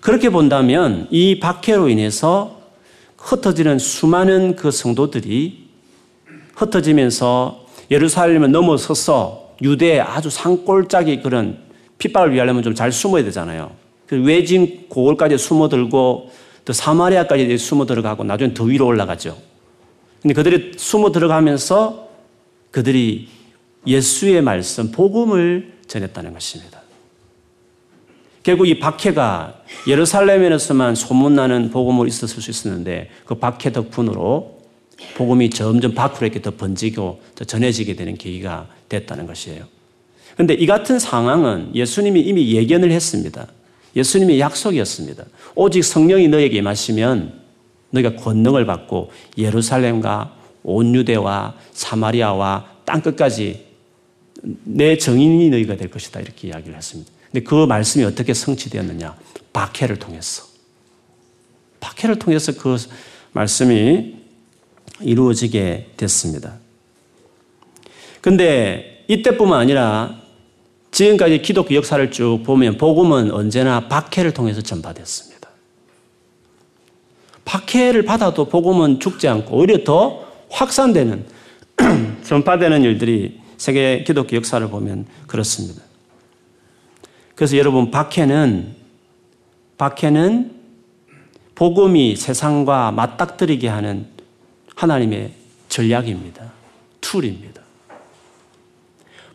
그렇게 0.00 0.30
본다면 0.30 1.08
이 1.10 1.40
박해로 1.40 1.88
인해서 1.88 2.60
흩어지는 3.18 3.78
수많은 3.78 4.54
그 4.56 4.70
성도들이 4.70 5.64
흩어지면서 6.54 7.66
예루살렘을 7.90 8.50
넘어서서 8.52 9.54
유대의 9.62 10.00
아주 10.00 10.30
산골짜기 10.30 11.22
그런 11.22 11.58
핍박을 11.98 12.32
위하려면 12.32 12.62
좀 12.62 12.74
잘 12.74 12.92
숨어야 12.92 13.24
되잖아요. 13.24 13.70
그 14.06 14.22
외진 14.22 14.88
고을까지 14.88 15.38
숨어들고 15.38 16.30
또 16.64 16.72
사마리아까지 16.72 17.58
숨어 17.58 17.86
들어가고 17.86 18.24
나중에 18.24 18.54
더 18.54 18.64
위로 18.64 18.86
올라가죠. 18.86 19.36
근데 20.22 20.34
그들이 20.34 20.72
숨어 20.76 21.12
들어가면서 21.12 22.08
그들이 22.70 23.28
예수의 23.86 24.40
말씀, 24.42 24.90
복음을 24.90 25.74
전했다는 25.86 26.32
것입니다. 26.32 26.82
결국 28.42 28.68
이 28.68 28.78
박해가 28.78 29.62
예루살렘에서만 29.86 30.94
소문나는 30.94 31.70
복음으로 31.70 32.06
있었을 32.06 32.42
수 32.42 32.50
있었는데 32.50 33.10
그 33.24 33.36
박해 33.36 33.72
덕분으로 33.72 34.62
복음이 35.16 35.50
점점 35.50 35.94
밖으로 35.94 36.26
이렇게 36.26 36.42
더 36.42 36.50
번지고 36.50 37.22
더 37.34 37.44
전해지게 37.44 37.96
되는 37.96 38.16
계기가 38.16 38.68
됐다는 38.88 39.26
것이에요. 39.26 39.64
그런데 40.34 40.54
이 40.54 40.66
같은 40.66 40.98
상황은 40.98 41.74
예수님이 41.74 42.20
이미 42.20 42.52
예견을 42.54 42.90
했습니다. 42.90 43.46
예수님의 43.96 44.40
약속이었습니다. 44.40 45.24
오직 45.54 45.84
성령이 45.84 46.28
너에게 46.28 46.58
임하시면 46.58 47.40
너희가 47.90 48.16
권능을 48.16 48.66
받고 48.66 49.10
예루살렘과 49.38 50.34
온 50.62 50.94
유대와 50.94 51.54
사마리아와 51.72 52.66
땅 52.84 53.00
끝까지 53.00 53.66
내 54.64 54.98
정인이 54.98 55.50
너희가 55.50 55.76
될 55.76 55.90
것이다 55.90 56.20
이렇게 56.20 56.48
이야기를 56.48 56.76
했습니다. 56.76 57.10
근데 57.30 57.44
그 57.44 57.66
말씀이 57.66 58.04
어떻게 58.04 58.34
성취되었느냐? 58.34 59.16
박해를 59.52 59.98
통해서. 59.98 60.44
박해를 61.80 62.18
통해서 62.18 62.52
그 62.52 62.76
말씀이 63.32 64.14
이루어지게 65.00 65.92
됐습니다. 65.96 66.58
근데 68.20 69.04
이때뿐만 69.08 69.60
아니라 69.60 70.23
지금까지 70.94 71.42
기독교 71.42 71.74
역사를 71.74 72.08
쭉 72.12 72.42
보면 72.44 72.78
복음은 72.78 73.32
언제나 73.32 73.88
박해를 73.88 74.32
통해서 74.32 74.60
전파됐습니다. 74.60 75.48
박해를 77.44 78.04
받아도 78.04 78.44
복음은 78.44 79.00
죽지 79.00 79.26
않고 79.26 79.56
오히려 79.56 79.82
더 79.82 80.24
확산되는 80.50 81.26
전파되는 82.22 82.82
일들이 82.82 83.40
세계 83.56 84.04
기독교 84.04 84.36
역사를 84.36 84.64
보면 84.68 85.06
그렇습니다. 85.26 85.82
그래서 87.34 87.56
여러분 87.56 87.90
박해는 87.90 88.76
박해는 89.76 90.52
복음이 91.56 92.14
세상과 92.14 92.92
맞닥뜨리게 92.92 93.66
하는 93.66 94.06
하나님의 94.76 95.32
전략입니다. 95.68 96.52
툴입니다. 97.00 97.63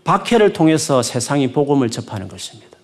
박해를 0.03 0.53
통해서 0.53 1.01
세상이 1.01 1.51
복음을 1.51 1.89
접하는 1.89 2.27
것입니다. 2.27 2.77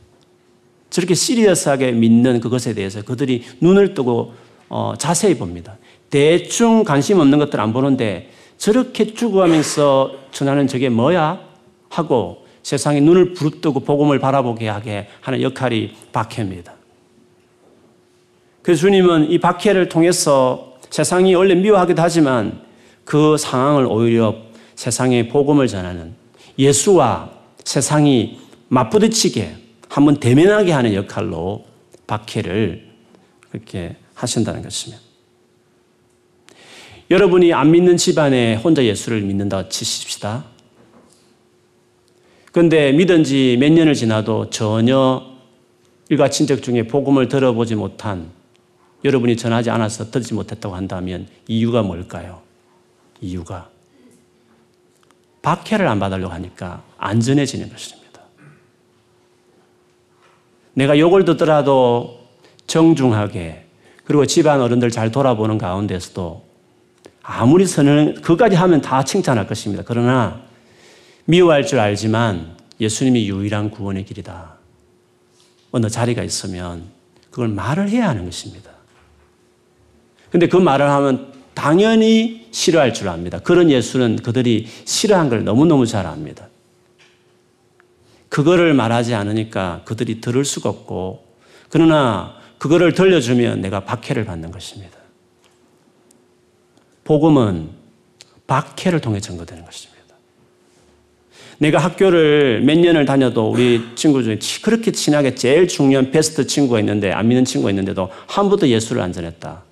저렇게 0.90 1.14
시리어스하게 1.14 1.92
믿는 1.92 2.40
그것에 2.40 2.74
대해서 2.74 3.02
그들이 3.02 3.44
눈을 3.60 3.94
뜨고 3.94 4.34
어, 4.70 4.94
자세히 4.98 5.38
봅니다. 5.38 5.78
대충 6.10 6.84
관심 6.84 7.20
없는 7.20 7.40
것들 7.40 7.60
안 7.60 7.74
보는데 7.74 8.30
저렇게 8.58 9.14
죽어가면서 9.14 10.14
전하는 10.32 10.68
저게 10.68 10.90
뭐야? 10.90 11.40
하고 11.90 12.46
세상에 12.64 13.00
눈을 13.00 13.34
부릅뜨고 13.34 13.82
복음을 13.82 14.20
바라보게 14.20 14.68
하게 14.68 15.08
하는 15.22 15.42
역할이 15.42 15.94
박해입니다. 16.12 16.74
그래서 18.62 18.82
주님은 18.82 19.30
이 19.30 19.40
박해를 19.40 19.90
통해서 19.90 20.74
세상이 20.90 21.36
원래 21.36 21.54
미워하기도 21.54 22.02
하지만 22.02 22.62
그 23.04 23.38
상황을 23.38 23.86
오히려 23.86 24.36
세상에 24.76 25.28
복음을 25.28 25.68
전하는 25.68 26.16
예수와 26.58 27.32
세상이 27.64 28.40
맞부딪히게 28.70 29.56
한번 29.90 30.20
대면하게 30.20 30.72
하는 30.72 30.94
역할로 30.94 31.66
박해를 32.08 32.88
그렇게 33.50 33.96
하신다는 34.14 34.62
것입니다. 34.62 35.02
여러분이 37.12 37.54
안 37.54 37.72
믿는 37.72 37.98
집안에 37.98 38.56
혼자 38.56 38.84
예수를 38.84 39.22
믿는다 39.22 39.70
치십시다. 39.70 40.46
그런데 42.52 42.92
믿은 42.94 43.24
지 43.24 43.58
몇 43.60 43.72
년을 43.72 43.94
지나도 43.94 44.50
전혀 44.50 45.24
일가 46.10 46.30
친척 46.30 46.64
중에 46.64 46.88
복음을 46.88 47.28
들어보지 47.28 47.76
못한 47.76 48.32
여러분이 49.04 49.38
전하지 49.38 49.70
않아서 49.70 50.10
듣지 50.10 50.34
못했다고 50.34 50.76
한다면 50.76 51.28
이유가 51.48 51.84
뭘까요? 51.84 52.42
이유가 53.22 53.70
박해를 55.46 55.88
안 55.88 56.00
받으려고 56.00 56.34
하니까 56.34 56.82
안전해지는 56.98 57.70
것입니다. 57.70 58.22
내가 60.74 60.98
욕을 60.98 61.24
듣더라도 61.24 62.26
정중하게 62.66 63.68
그리고 64.06 64.26
집안 64.26 64.60
어른들 64.60 64.90
잘 64.90 65.12
돌아보는 65.12 65.60
가운데서도 65.60 66.44
아무리 67.22 67.68
선을 67.68 68.22
그까지 68.24 68.56
하면 68.56 68.82
다 68.82 69.04
칭찬할 69.04 69.46
것입니다. 69.46 69.84
그러나 69.86 70.42
미워할 71.26 71.66
줄 71.66 71.80
알지만 71.80 72.58
예수님이 72.80 73.30
유일한 73.30 73.70
구원의 73.70 74.06
길이다. 74.06 74.56
어느 75.72 75.90
자리가 75.90 76.24
있으면 76.24 76.86
그걸 77.30 77.50
말을 77.50 77.90
해야 77.90 78.10
하는 78.10 78.26
것입니다. 78.26 78.72
근데 80.32 80.48
그 80.48 80.58
말을 80.58 80.90
하면 80.90 81.35
당연히 81.56 82.46
싫어할 82.52 82.94
줄 82.94 83.10
압니다. 83.10 83.40
그런 83.40 83.72
예수는 83.72 84.18
그들이 84.18 84.68
싫어한 84.86 85.30
걸 85.30 85.44
너무너무 85.44 85.88
잘 85.88 86.06
압니다. 86.06 86.50
그거를 88.30 88.74
말하지 88.74 89.16
않으니까 89.16 89.82
그들이 89.86 90.22
들을 90.22 90.46
수가 90.46 90.70
없고, 90.70 91.26
그러나 91.70 92.36
그거를 92.58 92.94
들려주면 92.94 93.62
내가 93.62 93.86
박해를 93.86 94.26
받는 94.26 94.52
것입니다. 94.52 94.98
복음은 97.06 97.70
박해를 98.48 99.00
통해 99.00 99.20
증거되는 99.20 99.64
것입니다. 99.64 99.96
내가 101.58 101.78
학교를 101.78 102.62
몇 102.62 102.78
년을 102.78 103.06
다녀도 103.06 103.50
우리 103.50 103.82
친구 103.96 104.24
중에 104.24 104.40
그렇게 104.62 104.92
친하게 104.92 105.36
제일 105.36 105.68
중요한 105.68 106.12
베스트 106.12 106.46
친구가 106.46 106.80
있는데 106.82 107.12
안 107.12 107.28
믿는 107.28 107.46
친구가 107.46 107.70
있는데도 107.72 108.10
한 108.28 108.50
번도 108.50 108.68
예수를 108.68 109.02
안 109.02 109.14
전했다. 109.14 109.64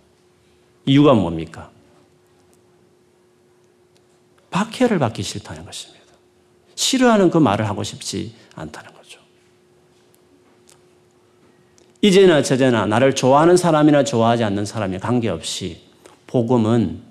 이유가 0.85 1.13
뭡니까? 1.13 1.72
박해를 4.53 4.99
받기 4.99 5.23
싫다는 5.23 5.65
것입니다. 5.65 6.03
싫어하는 6.75 7.31
그 7.31 7.39
말을 7.39 7.67
하고 7.67 7.83
싶지 7.83 8.35
않다는 8.55 8.93
거죠. 8.93 9.19
이제나 12.01 12.43
저제나 12.43 12.85
나를 12.85 13.15
좋아하는 13.15 13.57
사람이나 13.57 14.03
좋아하지 14.03 14.43
않는 14.43 14.65
사람이 14.65 14.99
관계없이 14.99 15.81
복음은 16.27 17.01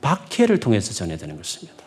박해를 0.00 0.60
통해서 0.60 0.94
전해되는 0.94 1.36
것입니다. 1.36 1.84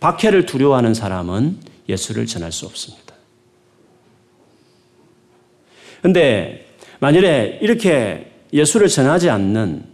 박해를 0.00 0.44
두려워하는 0.44 0.92
사람은 0.92 1.60
예수를 1.88 2.26
전할 2.26 2.50
수 2.50 2.66
없습니다. 2.66 3.14
그런데 5.98 6.74
만일에 6.98 7.60
이렇게 7.62 8.32
예수를 8.52 8.88
전하지 8.88 9.30
않는 9.30 9.91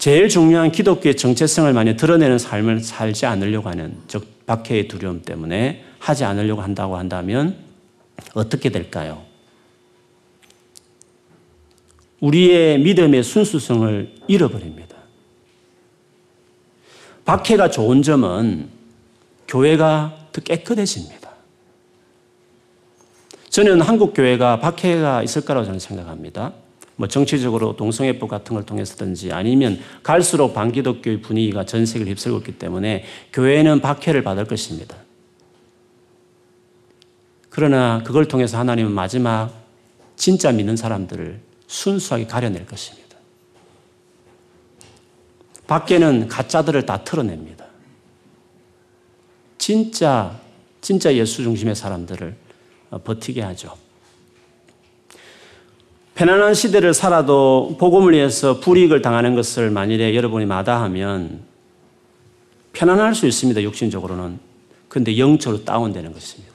제일 0.00 0.30
중요한 0.30 0.72
기독교의 0.72 1.14
정체성을 1.14 1.70
많이 1.74 1.94
드러내는 1.94 2.38
삶을 2.38 2.80
살지 2.80 3.26
않으려고 3.26 3.68
하는 3.68 3.98
즉 4.08 4.46
박해의 4.46 4.88
두려움 4.88 5.20
때문에 5.20 5.84
하지 5.98 6.24
않으려고 6.24 6.62
한다고 6.62 6.96
한다면 6.96 7.58
어떻게 8.32 8.70
될까요? 8.70 9.22
우리의 12.20 12.78
믿음의 12.78 13.22
순수성을 13.22 14.14
잃어버립니다. 14.26 14.96
박해가 17.26 17.68
좋은 17.68 18.00
점은 18.00 18.70
교회가 19.48 20.28
더 20.32 20.40
깨끗해집니다. 20.40 21.30
저는 23.50 23.82
한국 23.82 24.14
교회가 24.14 24.60
박해가 24.60 25.22
있을 25.24 25.44
거라고 25.44 25.66
저는 25.66 25.78
생각합니다. 25.78 26.54
뭐 27.00 27.08
정치적으로 27.08 27.76
동성애법 27.76 28.28
같은 28.28 28.52
걸 28.52 28.66
통해서든지 28.66 29.32
아니면 29.32 29.80
갈수록 30.02 30.52
반기독교의 30.52 31.22
분위기가 31.22 31.64
전 31.64 31.86
세계를 31.86 32.12
휩쓸고 32.12 32.40
있기 32.40 32.58
때문에 32.58 33.04
교회는 33.32 33.80
박해를 33.80 34.22
받을 34.22 34.44
것입니다. 34.44 34.96
그러나 37.48 38.02
그걸 38.04 38.28
통해서 38.28 38.58
하나님은 38.58 38.92
마지막 38.92 39.50
진짜 40.16 40.52
믿는 40.52 40.76
사람들을 40.76 41.40
순수하게 41.68 42.26
가려낼 42.26 42.66
것입니다. 42.66 43.16
밖에는 45.66 46.28
가짜들을 46.28 46.84
다 46.84 47.02
털어냅니다. 47.02 47.64
진짜, 49.56 50.38
진짜 50.82 51.14
예수 51.14 51.42
중심의 51.44 51.74
사람들을 51.74 52.36
버티게 53.04 53.40
하죠. 53.40 53.89
편안한 56.20 56.52
시대를 56.52 56.92
살아도 56.92 57.76
복음을 57.80 58.12
위해서 58.12 58.60
불이익을 58.60 59.00
당하는 59.00 59.34
것을 59.34 59.70
만일에 59.70 60.14
여러분이 60.14 60.44
마다하면 60.44 61.40
편안할 62.74 63.14
수 63.14 63.26
있습니다. 63.26 63.62
육신적으로는. 63.62 64.38
그런데 64.90 65.16
영적으로 65.16 65.64
다운되는 65.64 66.12
것입니다. 66.12 66.52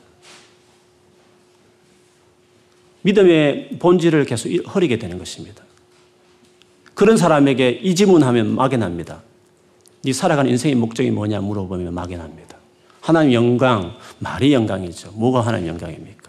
믿음의 3.01 3.79
본질을 3.79 4.25
계속 4.25 4.49
흐리게 4.49 4.99
되는 4.99 5.17
것입니다. 5.17 5.63
그런 6.93 7.17
사람에게 7.17 7.79
이 7.81 7.95
질문하면 7.95 8.53
막연합니다. 8.53 9.23
네 10.03 10.13
살아가는 10.13 10.51
인생의 10.51 10.75
목적이 10.75 11.09
뭐냐 11.09 11.41
물어보면 11.41 11.91
막연합니다. 11.91 12.55
하나님 13.01 13.33
영광, 13.33 13.97
말이 14.19 14.53
영광이죠. 14.53 15.13
뭐가 15.13 15.41
하나님 15.41 15.69
영광입니까? 15.69 16.24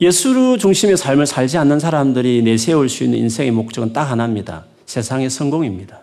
예수 0.00 0.56
중심의 0.58 0.96
삶을 0.96 1.26
살지 1.26 1.58
않는 1.58 1.80
사람들이 1.80 2.42
내세울 2.42 2.88
수 2.88 3.02
있는 3.04 3.18
인생의 3.18 3.50
목적은 3.50 3.92
딱 3.92 4.04
하나입니다. 4.04 4.64
세상의 4.86 5.28
성공입니다. 5.28 6.02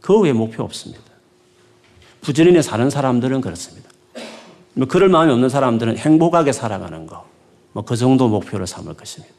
그 0.00 0.18
외에 0.20 0.32
목표 0.32 0.62
없습니다. 0.62 1.02
부지런히 2.20 2.62
사는 2.62 2.88
사람들은 2.88 3.40
그렇습니다. 3.40 3.90
뭐 4.74 4.86
그럴 4.86 5.08
마음이 5.08 5.32
없는 5.32 5.48
사람들은 5.48 5.98
행복하게 5.98 6.52
살아가는 6.52 7.06
거, 7.06 7.26
뭐 7.72 7.84
그 7.84 7.96
정도 7.96 8.28
목표로 8.28 8.66
삼을 8.66 8.94
것입니다. 8.94 9.34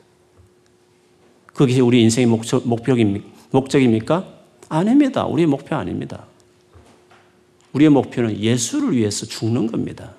그게 1.54 1.80
우리 1.80 2.02
인생의 2.04 2.28
목적, 2.28 2.68
목적입니까? 2.68 4.26
아닙니다. 4.68 5.26
우리의 5.26 5.48
목표 5.48 5.76
아닙니다. 5.76 6.26
우리의 7.74 7.90
목표는 7.90 8.40
예수를 8.40 8.96
위해서 8.96 9.26
죽는 9.26 9.68
겁니다. 9.68 10.14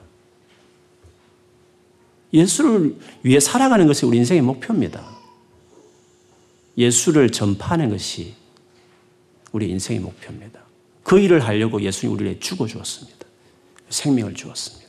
예수를 2.33 2.97
위해 3.23 3.41
살아가는 3.41 3.87
것이 3.87 4.07
우리 4.07 4.19
인생의 4.19 4.43
목표입니다. 4.43 5.05
예수를 6.77 7.31
전파하는 7.31 7.91
것이 7.91 8.35
우리 9.53 9.69
인생의 9.71 10.01
목표입니다. 10.01 10.61
그 11.03 11.19
일을 11.19 11.41
하려고 11.41 11.81
예수님 11.81 12.15
우리를 12.15 12.41
죽어 12.41 12.67
주었습니다. 12.67 13.19
생명을 13.91 14.35
주었습니다. 14.35 14.83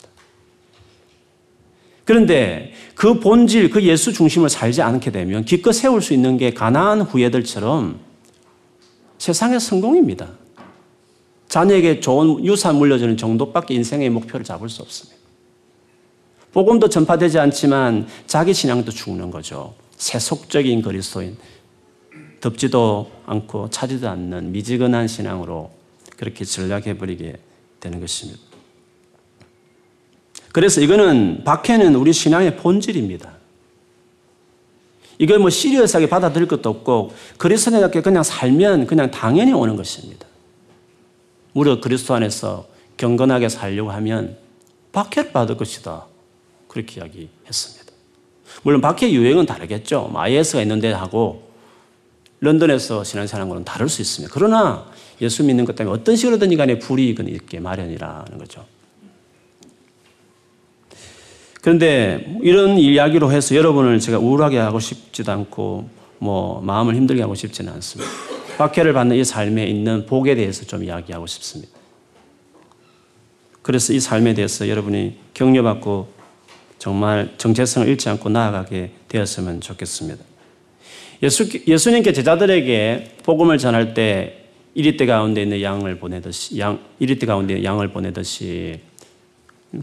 그런데 2.06 2.74
그 2.96 3.20
본질, 3.20 3.70
그 3.70 3.82
예수 3.84 4.12
중심을 4.12 4.50
살지 4.50 4.82
않게 4.82 5.12
되면 5.12 5.46
기껏 5.46 5.72
세울 5.72 6.02
수 6.02 6.14
있는 6.14 6.38
게 6.38 6.54
가난한 6.54 7.02
후예들처럼 7.02 8.00
세상의 9.18 9.60
성공입니다. 9.60 10.30
자녀에게 11.48 12.00
좋은 12.00 12.44
유산 12.44 12.76
물려주는 12.76 13.16
정도밖에 13.16 13.74
인생의 13.76 14.10
목표를 14.10 14.44
잡을 14.44 14.70
수 14.70 14.82
없습니다. 14.82 15.23
복음도 16.54 16.88
전파되지 16.88 17.40
않지만 17.40 18.08
자기 18.28 18.54
신앙도 18.54 18.92
죽는 18.92 19.32
거죠. 19.32 19.74
세속적인 19.98 20.84
그리스도인, 20.84 21.38
덥지도 22.40 23.12
않고 23.26 23.70
차지도 23.70 24.08
않는 24.10 24.52
미지근한 24.52 25.08
신앙으로 25.08 25.72
그렇게 26.16 26.46
전락해버리게 26.46 27.38
되는 27.80 28.00
것입니다. 28.00 28.40
그래서 30.52 30.82
이거는 30.82 31.44
박해는 31.44 31.96
우리 31.96 32.14
신앙의 32.14 32.58
본질입니다. 32.58 33.34
이걸 35.18 35.40
뭐 35.40 35.50
시리어스하게 35.50 36.08
받아들일 36.10 36.48
것도 36.48 36.70
없고 36.70 37.14
그리스도인답게 37.38 38.02
그냥 38.02 38.22
살면 38.24 38.86
그냥 38.86 39.10
당연히 39.10 39.54
오는 39.54 39.76
것입니다. 39.76 40.28
무려 41.54 41.82
그리스도 41.82 42.14
안에서 42.14 42.68
경건하게 42.98 43.50
살려고 43.50 43.92
하면 43.92 44.38
박해를 44.92 45.32
받을 45.32 45.58
것이다. 45.58 46.13
그렇게 46.74 47.00
이야기했습니다. 47.00 47.94
물론 48.64 48.82
박해 48.82 49.12
유행은 49.12 49.46
다르겠죠. 49.46 50.12
IS가 50.14 50.58
뭐 50.58 50.62
있는데 50.64 50.92
하고 50.92 51.52
런던에서 52.40 53.04
신앙생활하는 53.04 53.64
다를 53.64 53.88
수 53.88 54.02
있습니다. 54.02 54.34
그러나 54.34 54.86
예수 55.22 55.44
믿는 55.44 55.66
것 55.66 55.76
때문에 55.76 55.96
어떤 55.96 56.16
식으로든 56.16 56.56
간에 56.58 56.80
불이익은 56.80 57.30
있게 57.30 57.60
마련이라는 57.60 58.38
거죠. 58.40 58.66
그런데 61.62 62.38
이런 62.42 62.78
이야기로 62.78 63.32
해서 63.32 63.56
여러분을 63.56 64.00
제가 64.00 64.18
우울하게 64.18 64.58
하고 64.58 64.80
싶지도 64.80 65.32
않고 65.32 65.88
뭐 66.18 66.60
마음을 66.62 66.96
힘들게 66.96 67.22
하고 67.22 67.36
싶지는 67.36 67.72
않습니다. 67.74 68.12
박해를 68.58 68.94
받는 68.94 69.16
이 69.16 69.24
삶에 69.24 69.66
있는 69.66 70.06
복에 70.06 70.36
대해서 70.36 70.66
좀 70.66 70.84
이야기하고 70.84 71.28
싶습니다. 71.28 71.72
그래서 73.62 73.94
이 73.94 74.00
삶에 74.00 74.34
대해서 74.34 74.68
여러분이 74.68 75.18
격려받고 75.34 76.23
정말 76.78 77.34
정체성을 77.38 77.88
잃지 77.88 78.10
않고 78.10 78.30
나아가게 78.30 78.92
되었으면 79.08 79.62
좋겠습니다. 79.62 80.24
예수, 81.24 81.48
예수님께 81.68 82.12
제자들에게 82.12 83.18
복음을 83.24 83.58
전할 83.58 83.94
때 83.94 84.46
1리대 84.76 85.06
가운데 85.06 85.44
있는 85.44 85.62
양을 85.62 86.00
보내듯이, 86.00 86.60
양, 86.60 86.80
1리대 87.00 87.26
가운데 87.26 87.64
양을 87.64 87.90
보내듯이 87.90 88.80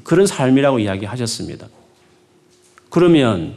그런 0.04 0.26
삶이라고 0.26 0.78
이야기하셨습니다. 0.80 1.68
그러면 2.90 3.54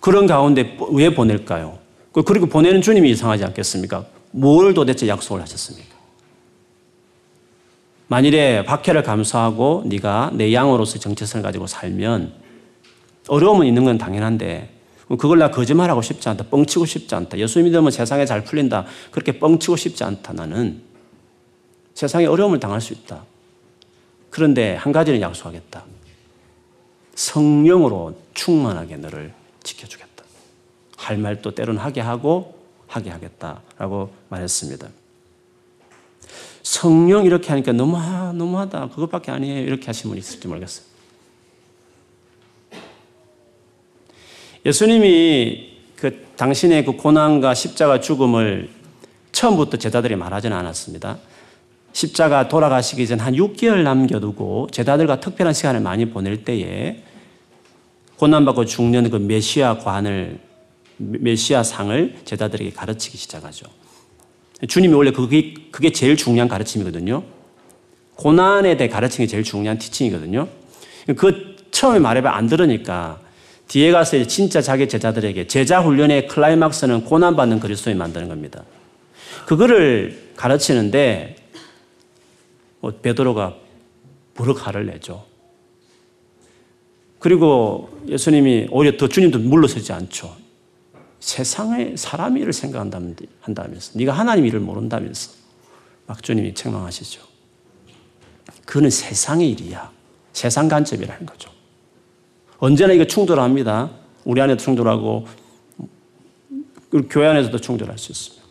그런 0.00 0.26
가운데 0.26 0.76
왜 0.92 1.14
보낼까요? 1.14 1.78
그, 2.12 2.22
그리고 2.22 2.46
보내는 2.46 2.82
주님이 2.82 3.10
이상하지 3.10 3.44
않겠습니까? 3.44 4.06
뭘 4.30 4.74
도대체 4.74 5.08
약속을 5.08 5.42
하셨습니까? 5.42 5.96
만일에 8.08 8.64
박해를 8.64 9.02
감수하고 9.02 9.84
네가 9.86 10.30
내 10.34 10.52
양으로서 10.52 10.98
정체성을 10.98 11.42
가지고 11.42 11.66
살면 11.66 12.32
어려움은 13.28 13.66
있는 13.66 13.84
건 13.84 13.98
당연한데 13.98 14.74
그걸 15.08 15.38
나 15.38 15.50
거짓말하고 15.50 16.02
싶지 16.02 16.28
않다. 16.28 16.44
뻥치고 16.50 16.84
싶지 16.84 17.14
않다. 17.14 17.38
예수 17.38 17.62
믿으면 17.62 17.90
세상에 17.90 18.26
잘 18.26 18.44
풀린다. 18.44 18.84
그렇게 19.10 19.38
뻥치고 19.38 19.76
싶지 19.76 20.04
않다. 20.04 20.34
나는 20.34 20.82
세상에 21.94 22.26
어려움을 22.26 22.60
당할 22.60 22.80
수 22.80 22.92
있다. 22.92 23.24
그런데 24.30 24.74
한 24.74 24.92
가지는 24.92 25.20
약속하겠다. 25.20 25.84
성령으로 27.14 28.20
충만하게 28.34 28.96
너를 28.98 29.32
지켜주겠다. 29.62 30.24
할 30.96 31.16
말도 31.16 31.54
때론 31.54 31.78
하게 31.78 32.00
하고 32.00 32.58
하게 32.86 33.10
하겠다라고 33.10 34.12
말했습니다. 34.28 34.88
성령 36.62 37.24
이렇게 37.24 37.48
하니까 37.48 37.72
너무 37.72 37.96
너무하다. 38.34 38.90
그것밖에 38.90 39.30
아니에요. 39.30 39.62
이렇게 39.62 39.86
하신 39.86 40.10
분이 40.10 40.20
있을지 40.20 40.46
모르겠어요. 40.46 40.86
예수님이 44.68 45.66
그 45.96 46.26
당신의 46.36 46.84
그 46.84 46.92
고난과 46.92 47.54
십자가 47.54 48.00
죽음을 48.00 48.68
처음부터 49.32 49.78
제자들이 49.78 50.14
말하지는 50.14 50.54
않았습니다. 50.54 51.16
십자가 51.94 52.48
돌아가시기 52.48 53.06
전 53.06 53.18
한 53.18 53.32
6개월 53.34 53.82
남겨두고 53.82 54.68
제자들과 54.70 55.20
특별한 55.20 55.54
시간을 55.54 55.80
많이 55.80 56.10
보낼 56.10 56.44
때에 56.44 57.02
고난받고 58.16 58.66
죽는 58.66 59.08
그 59.08 59.16
메시아 59.16 59.78
관을 59.78 60.38
메시아 60.98 61.62
상을 61.62 62.16
제자들에게 62.26 62.70
가르치기 62.72 63.16
시작하죠. 63.16 63.66
주님이 64.68 64.92
원래 64.92 65.12
그게, 65.12 65.54
그게 65.70 65.92
제일 65.92 66.14
중요한 66.14 66.46
가르침이거든요. 66.46 67.22
고난에 68.16 68.76
대해 68.76 68.90
가르치는 68.90 69.26
게 69.26 69.30
제일 69.30 69.44
중요한 69.44 69.78
티칭이거든요. 69.78 70.46
그 71.16 71.56
처음에 71.70 72.00
말해봐 72.00 72.36
안 72.36 72.48
들으니까 72.48 73.20
뒤에 73.68 73.92
가서 73.92 74.24
진짜 74.24 74.60
자기 74.60 74.88
제자들에게 74.88 75.46
제자 75.46 75.80
훈련의 75.80 76.26
클라이막스는 76.28 77.04
고난받는 77.04 77.60
그리스도인 77.60 77.98
만드는 77.98 78.28
겁니다. 78.28 78.64
그거를 79.46 80.32
가르치는데 80.36 81.36
뭐 82.80 82.92
베드로가 82.92 83.56
화를 84.36 84.86
내죠. 84.86 85.26
그리고 87.18 87.90
예수님이 88.08 88.68
오히려 88.70 88.96
더 88.96 89.08
주님도 89.08 89.40
물러서지 89.40 89.92
않죠. 89.92 90.36
세상의 91.20 91.96
사람 91.96 92.38
일을 92.38 92.52
생각한다면서 92.52 93.98
네가 93.98 94.12
하나님 94.12 94.46
일을 94.46 94.60
모른다면서 94.60 95.32
막 96.06 96.22
주님이 96.22 96.54
책망하시죠. 96.54 97.20
그는 98.64 98.88
세상의 98.88 99.50
일이야. 99.50 99.90
세상 100.32 100.68
간첩이라는 100.68 101.26
거죠. 101.26 101.57
언제나 102.58 102.92
이거 102.92 103.04
충돌합니다. 103.04 103.90
우리 104.24 104.40
안에도 104.40 104.62
충돌하고 104.62 105.26
교회 107.10 107.26
안에서도 107.28 107.58
충돌할 107.58 107.98
수 107.98 108.12
있습니다. 108.12 108.44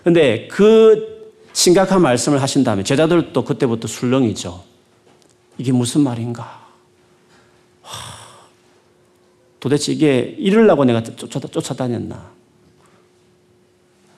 그런데 0.00 0.48
그 0.48 1.32
심각한 1.52 2.02
말씀을 2.02 2.42
하신 2.42 2.64
다음에 2.64 2.82
제자들도 2.82 3.44
그때부터 3.44 3.88
술렁이죠. 3.88 4.62
이게 5.56 5.72
무슨 5.72 6.02
말인가? 6.02 6.64
도대체 9.60 9.92
이게 9.92 10.34
이러려고 10.38 10.84
내가 10.84 11.02
쫓아, 11.02 11.74
다녔나 11.74 12.32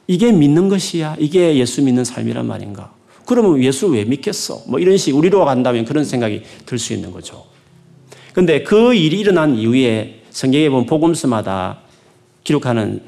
이게 0.08 0.32
믿는 0.32 0.68
것이야? 0.68 1.16
이게 1.20 1.56
예수 1.56 1.82
믿는 1.82 2.04
삶이란 2.04 2.46
말인가? 2.46 2.92
그러면 3.26 3.62
예수 3.62 3.86
왜 3.88 4.04
믿겠어? 4.04 4.62
뭐 4.66 4.80
이런 4.80 4.96
식 4.96 5.14
우리로 5.14 5.44
간다면 5.44 5.84
그런 5.84 6.04
생각이 6.04 6.42
들 6.64 6.78
수 6.78 6.92
있는 6.94 7.12
거죠. 7.12 7.44
근데 8.36 8.62
그 8.62 8.92
일이 8.92 9.20
일어난 9.20 9.56
이후에 9.56 10.20
성경에 10.28 10.68
보면 10.68 10.84
복음서마다 10.84 11.78
기록하는 12.44 13.02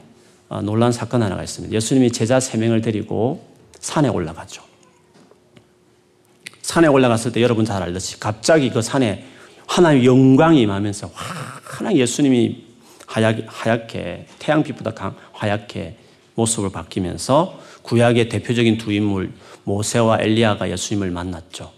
어, 0.49 0.63
놀란 0.63 0.91
사건 0.91 1.23
하나가 1.23 1.43
있습니다. 1.43 1.75
예수님이 1.77 2.13
제자 2.13 2.41
세 2.41 2.57
명을 2.57 2.81
데리고 2.81 3.47
산에 3.79 4.09
올라가죠. 4.09 4.63
산에 6.63 6.87
올라갔을 6.87 7.33
때 7.33 7.43
여러분 7.43 7.67
잘 7.67 7.83
알듯이 7.83 8.19
갑자기 8.19 8.71
그 8.71 8.81
산에 8.81 9.27
하나님의 9.67 10.07
영광이 10.07 10.63
임하면서 10.63 11.11
환한 11.13 11.95
예수님이 11.95 12.65
하얗게, 13.07 13.45
하얗게 13.49 14.29
태양빛보다 14.39 14.95
강, 14.95 15.15
하얗게 15.33 15.99
모습을 16.37 16.71
바뀌면서 16.73 17.61
구약의 17.83 18.31
대표적인 18.31 18.79
두 18.79 18.95
인물 18.95 19.33
모세와 19.65 20.23
엘리야가 20.23 20.71
예수님을 20.71 21.11
만났죠. 21.11 21.78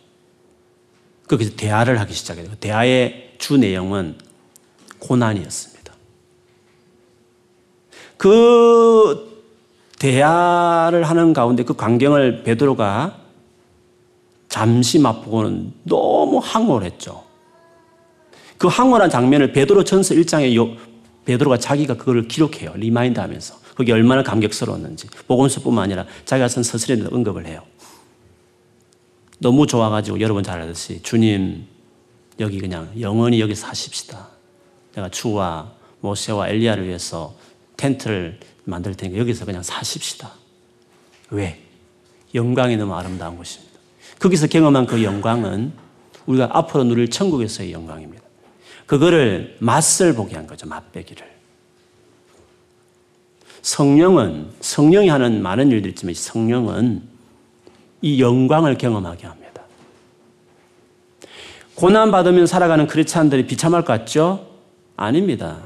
거기서 1.31 1.53
대화를 1.57 2.01
하기 2.01 2.13
시작해요. 2.13 2.49
그 2.51 2.57
대화의 2.57 3.35
주 3.39 3.57
내용은 3.57 4.17
고난이었습니다. 4.99 5.95
그 8.17 9.47
대화를 9.99 11.05
하는 11.05 11.33
가운데 11.33 11.63
그 11.63 11.75
광경을 11.75 12.43
베드로가 12.43 13.19
잠시 14.49 14.99
맛보고는 14.99 15.73
너무 15.85 16.41
황홀했죠. 16.43 17.23
그 18.59 18.67
황홀한 18.67 19.09
장면을 19.09 19.53
베드로 19.53 19.85
전서 19.85 20.15
1장에 20.15 20.77
베드로가 21.25 21.59
자기가 21.59 21.97
그걸 21.97 22.27
기록해요. 22.27 22.73
remind 22.75 23.21
하면서. 23.21 23.55
그게 23.77 23.93
얼마나 23.93 24.23
감격스러웠는지. 24.23 25.07
복음서뿐만 25.29 25.85
아니라 25.85 26.07
자기가 26.25 26.49
쓴 26.49 26.63
서신에도 26.65 27.15
언급을 27.15 27.47
해요. 27.47 27.63
너무 29.41 29.67
좋아가지고 29.67 30.21
여러분 30.21 30.45
잘 30.45 30.61
알듯이 30.61 31.03
주님 31.03 31.67
여기 32.39 32.59
그냥 32.61 32.91
영원히 33.01 33.41
여기 33.41 33.55
사십시다. 33.55 34.29
내가 34.95 35.09
주와 35.09 35.73
모세와 36.01 36.49
엘리야를 36.49 36.87
위해서 36.87 37.35
텐트를 37.77 38.39
만들 38.65 38.95
테니까 38.95 39.19
여기서 39.19 39.47
그냥 39.47 39.63
사십시다. 39.63 40.33
왜? 41.31 41.63
영광이 42.35 42.77
너무 42.77 42.95
아름다운 42.95 43.37
것입니다. 43.37 43.79
거기서 44.19 44.47
경험한 44.47 44.87
그 44.87 45.03
영광은 45.03 45.73
우리가 46.27 46.51
앞으로 46.53 46.85
누릴 46.85 47.09
천국에서의 47.09 47.73
영광입니다. 47.73 48.23
그거를 48.87 49.57
맛을 49.61 50.15
보게 50.15 50.37
한 50.37 50.47
거죠. 50.47 50.67
맛배기를. 50.67 51.31
성령은 53.63 54.51
성령이 54.61 55.09
하는 55.09 55.43
많은 55.43 55.71
일들 55.71 55.91
있지만 55.91 56.15
성령은 56.15 57.03
이 58.03 58.21
영광을 58.21 58.77
경험하게 58.79 59.27
합니다. 59.27 59.63
고난 61.75 62.11
받으면 62.11 62.47
살아가는 62.47 62.87
크리스찬들이 62.87 63.47
비참할 63.47 63.85
것 63.85 63.93
같죠? 63.93 64.47
아닙니다. 64.97 65.59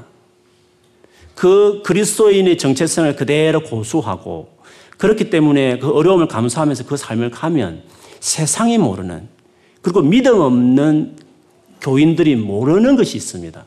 그 1.35 1.81
그리스도인의 1.83 2.57
정체성을 2.57 3.15
그대로 3.15 3.61
고수하고 3.61 4.55
그렇기 4.97 5.29
때문에 5.29 5.79
그 5.79 5.89
어려움을 5.89 6.27
감수하면서 6.27 6.85
그 6.85 6.95
삶을 6.95 7.31
가면 7.31 7.83
세상이 8.21 8.77
모르는 8.77 9.27
그리고 9.81 10.01
믿음 10.01 10.39
없는 10.39 11.17
교인들이 11.81 12.37
모르는 12.37 12.95
것이 12.95 13.17
있습니다. 13.17 13.63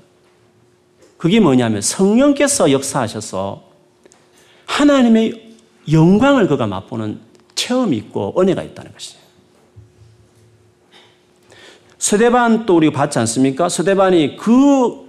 그게 1.19 1.41
뭐냐면 1.41 1.83
성령께서 1.83 2.73
역사하셔서 2.73 3.63
하나님의 4.67 5.55
영광을 5.93 6.49
그가 6.49 6.67
맛보는 6.67 7.21
체험이 7.59 7.97
있고 7.97 8.35
은혜가 8.39 8.63
있다는 8.63 8.93
것이에요. 8.93 9.21
서대반 11.99 12.65
또 12.65 12.77
우리가 12.77 12.97
봤지 12.97 13.19
않습니까? 13.19 13.69
서대반이 13.69 14.37
그 14.37 15.09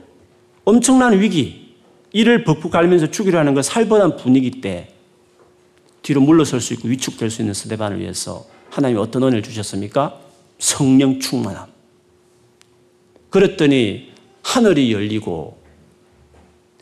엄청난 0.66 1.20
위기, 1.20 1.76
이를 2.12 2.44
벅벅 2.44 2.72
갈면서 2.72 3.12
죽이려 3.12 3.38
하는 3.38 3.54
그 3.54 3.62
살벌한 3.62 4.18
분위기 4.18 4.62
때 4.62 4.92
뒤로 6.02 6.22
물러설 6.22 6.60
수 6.60 6.74
있고 6.74 6.88
위축될 6.88 7.30
수 7.30 7.44
있는 7.44 7.54
서대반을 7.54 8.00
위해서 8.00 8.48
하나님이 8.72 9.00
어떤 9.00 9.24
은혜를 9.24 9.44
주셨습니까? 9.44 10.20
성령 10.58 11.20
충만함. 11.20 11.68
그랬더니 13.30 14.12
하늘이 14.42 14.92
열리고 14.92 15.62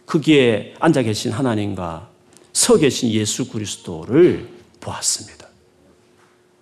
거기에 0.05 0.75
앉아 0.79 1.01
계신 1.01 1.33
하나님과 1.33 2.09
서 2.53 2.77
계신 2.77 3.09
예수 3.09 3.49
그리스도를 3.49 4.47
보았습니다. 4.79 5.46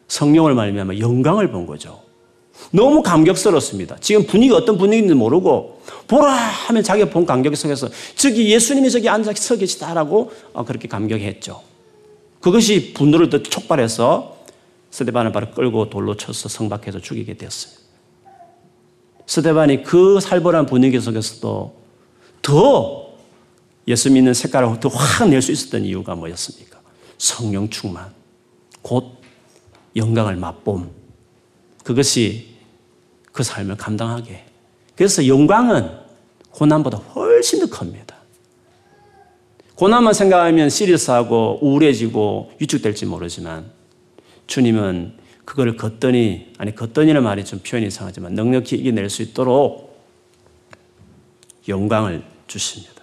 성령을 0.07 0.53
말미암아 0.55 0.97
영광을 0.99 1.51
본 1.51 1.65
거죠. 1.65 2.01
너무 2.71 3.03
감격스럽습니다. 3.03 3.97
지금 3.99 4.25
분위기가 4.25 4.57
어떤 4.57 4.77
분위기인지 4.77 5.13
모르고 5.13 5.81
보라 6.07 6.31
하면 6.33 6.83
자기가 6.83 7.09
본 7.09 7.25
감격 7.25 7.55
속에서 7.55 7.89
저기 8.15 8.51
예수님이 8.51 8.89
저기 8.89 9.09
앉아 9.09 9.33
서 9.33 9.55
계시다라고 9.57 10.31
어, 10.53 10.63
그렇게 10.65 10.87
감격했죠. 10.87 11.61
그것이 12.39 12.93
분노를 12.93 13.29
더 13.29 13.41
촉발해서 13.43 14.37
스데반을 14.91 15.31
바로 15.31 15.51
끌고 15.51 15.89
돌로 15.89 16.15
쳐서 16.15 16.47
성박해서 16.47 16.99
죽이게 16.99 17.35
되었습니다. 17.35 17.81
스데반이 19.27 19.83
그 19.83 20.19
살벌한 20.19 20.65
분위기 20.67 20.99
속에서도 20.99 21.75
더 22.41 23.05
예수 23.87 24.11
믿는 24.11 24.33
색깔을 24.33 24.79
더 24.79 24.89
확 24.89 25.27
낼 25.27 25.41
수 25.41 25.51
있었던 25.51 25.83
이유가 25.83 26.15
뭐였습니까? 26.15 26.79
성령 27.17 27.69
충만, 27.69 28.13
곧 28.81 29.14
영광을 29.95 30.35
맛봄. 30.35 30.91
그것이 31.83 32.55
그 33.31 33.43
삶을 33.43 33.77
감당하게. 33.77 34.43
그래서 34.95 35.27
영광은 35.27 35.89
고난보다 36.51 36.97
훨씬 36.97 37.59
더 37.59 37.67
큽니다. 37.67 38.15
고난만 39.75 40.13
생각하면 40.13 40.69
시리스하고 40.69 41.59
우울해지고 41.61 42.53
위축될지 42.59 43.05
모르지만 43.05 43.69
주님은 44.47 45.17
그걸 45.43 45.75
걷더니, 45.75 46.53
아니, 46.57 46.73
걷더니는 46.73 47.21
말이 47.21 47.45
좀 47.45 47.59
표현이 47.59 47.87
이상하지만 47.87 48.33
넉넉히 48.33 48.77
이겨낼 48.77 49.09
수 49.09 49.21
있도록 49.21 49.95
영광을 51.67 52.23
주십니다. 52.47 52.93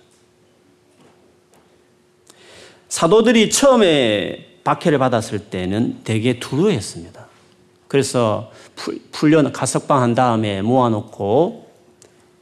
사도들이 2.89 3.51
처음에 3.51 4.52
박해를 4.65 4.99
받았을 4.99 5.39
때는 5.39 6.01
되게 6.05 6.39
두려워했습니다. 6.39 7.27
그래서 7.89 8.51
풀려 9.11 9.43
가석방 9.53 10.01
한 10.01 10.15
다음에 10.15 10.63
모아놓고 10.63 11.71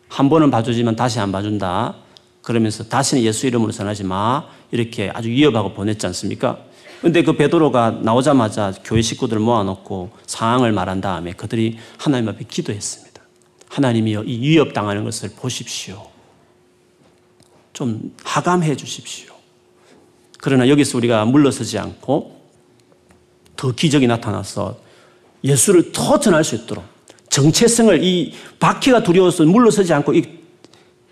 한 0.08 0.28
번은 0.28 0.50
봐주지만 0.50 0.96
다시 0.96 1.18
안 1.20 1.32
봐준다. 1.32 1.96
그러면서 2.42 2.84
다시는 2.84 3.22
예수 3.22 3.46
이름으로 3.46 3.72
전하지 3.72 4.04
마. 4.04 4.46
이렇게 4.70 5.10
아주 5.12 5.28
위협하고 5.28 5.72
보냈지 5.72 6.06
않습니까? 6.06 6.58
근데 7.00 7.22
그 7.22 7.34
베드로가 7.34 8.00
나오자마자 8.02 8.72
교회 8.84 9.00
식구들을 9.00 9.40
모아놓고 9.40 10.10
상황을 10.26 10.72
말한 10.72 11.00
다음에 11.00 11.32
그들이 11.32 11.78
하나님 11.98 12.28
앞에 12.28 12.44
기도했습니다. 12.44 13.22
하나님이여 13.70 14.24
이 14.24 14.40
위협 14.40 14.74
당하는 14.74 15.04
것을 15.04 15.30
보십시오. 15.36 16.08
좀 17.72 18.14
하감해 18.24 18.76
주십시오. 18.76 19.29
그러나 20.42 20.68
여기서 20.68 20.98
우리가 20.98 21.24
물러서지 21.24 21.78
않고 21.78 22.40
더 23.56 23.72
기적이 23.72 24.06
나타나서 24.06 24.78
예수를 25.44 25.92
더 25.92 26.18
전할 26.18 26.44
수 26.44 26.54
있도록 26.54 26.84
정체성을 27.28 28.02
이 28.02 28.34
바퀴가 28.58 29.02
두려워서 29.02 29.44
물러서지 29.44 29.92
않고 29.92 30.14
이 30.14 30.40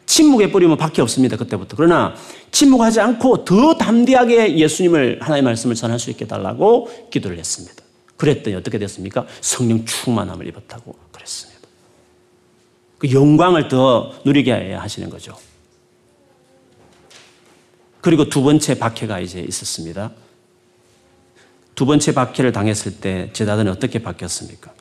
침묵해 0.07 0.51
버리면 0.51 0.79
밖에 0.79 1.03
없습니다. 1.03 1.37
그때부터. 1.37 1.77
그러나 1.77 2.15
침묵하지 2.51 3.01
않고 3.01 3.45
더 3.45 3.77
담대하게 3.77 4.57
예수님을, 4.57 5.19
하나님의 5.21 5.43
말씀을 5.51 5.75
전할 5.75 5.99
수 5.99 6.11
있게 6.11 6.27
달라고 6.27 6.89
기도를 7.11 7.39
했습니다. 7.39 7.85
그랬더니 8.17 8.57
어떻게 8.57 8.79
됐습니까? 8.79 9.27
성령 9.43 9.85
충만함을 9.85 10.47
입었다고 10.49 10.95
그랬습니다. 11.13 11.61
그 12.99 13.13
영광을 13.13 13.69
더 13.69 14.13
누리게 14.25 14.73
하시는 14.73 15.09
거죠. 15.11 15.37
그리고 18.09 18.31
두 18.31 18.43
번째 18.43 18.79
박해가 18.79 19.21
이제 19.21 19.39
있었습니다. 19.39 20.13
두 21.75 21.85
번째 21.85 22.15
박해를 22.15 22.53
당했을 22.53 23.01
때 23.01 23.29
제자들은 23.35 23.71
어떻게 23.71 23.99
바뀌었습니까? 23.99 24.73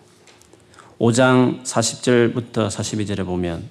5장 0.98 1.62
40절부터 1.62 2.70
42절에 2.70 3.26
보면 3.26 3.66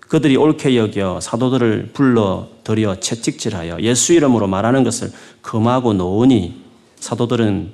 그들이 0.00 0.36
옳게 0.36 0.76
여겨 0.76 1.20
사도들을 1.22 1.92
불러 1.94 2.50
들여 2.64 3.00
채찍질하여 3.00 3.80
예수 3.80 4.12
이름으로 4.12 4.46
말하는 4.46 4.84
것을 4.84 5.10
금하고 5.40 5.94
놓으니 5.94 6.62
사도들은 6.96 7.72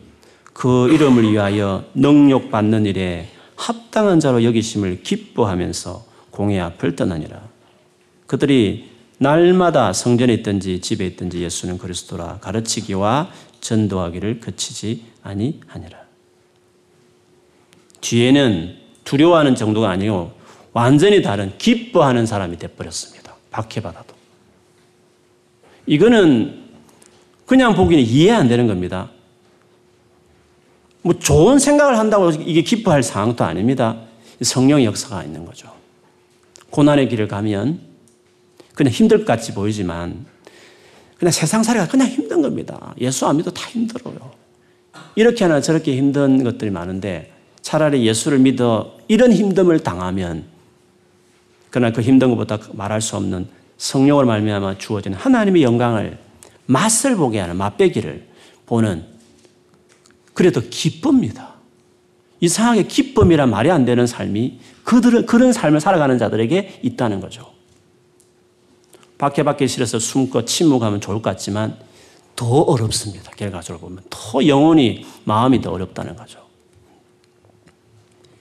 그 0.53 0.88
이름을 0.92 1.33
위하여 1.33 1.85
능욕받는 1.94 2.87
일에 2.87 3.29
합당한 3.57 4.20
자로 4.20 4.44
여기심을 4.44 5.03
기뻐하면서 5.03 6.07
공회 6.31 6.61
앞을 6.61 6.94
떠나니라. 6.94 7.42
그들이 8.29 8.97
날마다 9.18 9.92
성전에 9.92 10.33
있든지 10.35 10.81
집에 10.81 11.07
있든지 11.07 11.40
예수는 11.40 11.78
그리스도라 11.78 12.38
가르치기와 12.40 13.31
전도하기를 13.61 14.40
그치지 14.40 15.04
아니하니라. 15.22 15.98
뒤에는 18.00 18.76
두려워하는 19.04 19.54
정도가 19.54 19.90
아니고 19.90 20.33
완전히 20.72 21.22
다른 21.22 21.57
기뻐하는 21.59 22.26
사람이 22.26 22.59
돼버렸습니다. 22.59 23.35
박해받아도. 23.50 24.14
이거는 25.87 26.68
그냥 27.46 27.74
보기는 27.74 28.02
이해 28.04 28.31
안 28.33 28.46
되는 28.46 28.66
겁니다. 28.66 29.11
뭐 31.02 31.18
좋은 31.18 31.59
생각을 31.59 31.98
한다고 31.98 32.31
이게 32.31 32.62
기뻐할 32.62 33.02
상황도 33.02 33.42
아닙니다. 33.42 33.96
성령의 34.42 34.85
역사가 34.85 35.24
있는 35.24 35.44
거죠. 35.44 35.72
고난의 36.70 37.09
길을 37.09 37.26
가면 37.26 37.88
그냥 38.79 38.93
힘들 38.93 39.19
것 39.19 39.27
같이 39.27 39.53
보이지만 39.55 40.25
그냥 41.19 41.33
세상살이가 41.33 41.88
그냥 41.88 42.07
힘든 42.07 42.41
겁니다. 42.41 42.95
예수 43.01 43.27
안 43.27 43.37
믿어 43.37 43.51
다 43.51 43.69
힘들어요. 43.69 44.31
이렇게 45.17 45.45
하나 45.45 45.61
저렇게 45.61 45.97
힘든 45.97 46.45
것들이 46.45 46.71
많은데 46.71 47.33
차라리 47.61 48.07
예수를 48.07 48.38
믿어 48.38 48.97
이런 49.09 49.33
힘듦을 49.33 49.83
당하면 49.83 50.45
그러나 51.71 51.93
그 51.93 52.03
힘든 52.03 52.31
것보다 52.31 52.61
말할 52.73 53.01
수 53.01 53.17
없는 53.17 53.49
성령을 53.79 54.27
말미암아 54.27 54.79
주어지는 54.79 55.19
하나님의 55.19 55.64
영광을 55.64 56.17
맛을 56.67 57.17
보게 57.17 57.41
하는 57.41 57.57
맛배기를 57.57 58.29
보는 58.67 59.07
그래도 60.35 60.61
기쁩니다. 60.71 61.55
이상하게 62.38 62.85
기쁨이란 62.85 63.51
말이 63.51 63.73
안 63.73 63.85
되는 63.85 64.07
삶이 64.07 64.61
그들은 64.85 65.27
그런 65.27 65.53
삶을 65.53 65.81
살아가는 65.81 66.17
자들에게 66.17 66.79
있다는 66.85 67.21
거죠. 67.21 67.58
싫어서 69.66 69.98
숨고 69.98 70.44
침묵하면 70.44 71.00
좋을 71.00 71.16
것 71.16 71.31
같지만 71.31 71.76
더 72.37 72.46
어렵습니다. 72.46 73.33
결과적으로 73.33 73.81
보면 73.81 74.04
더 74.09 74.46
영혼이 74.46 75.04
마음이 75.24 75.61
더 75.61 75.72
어렵다는 75.72 76.14
거죠. 76.16 76.38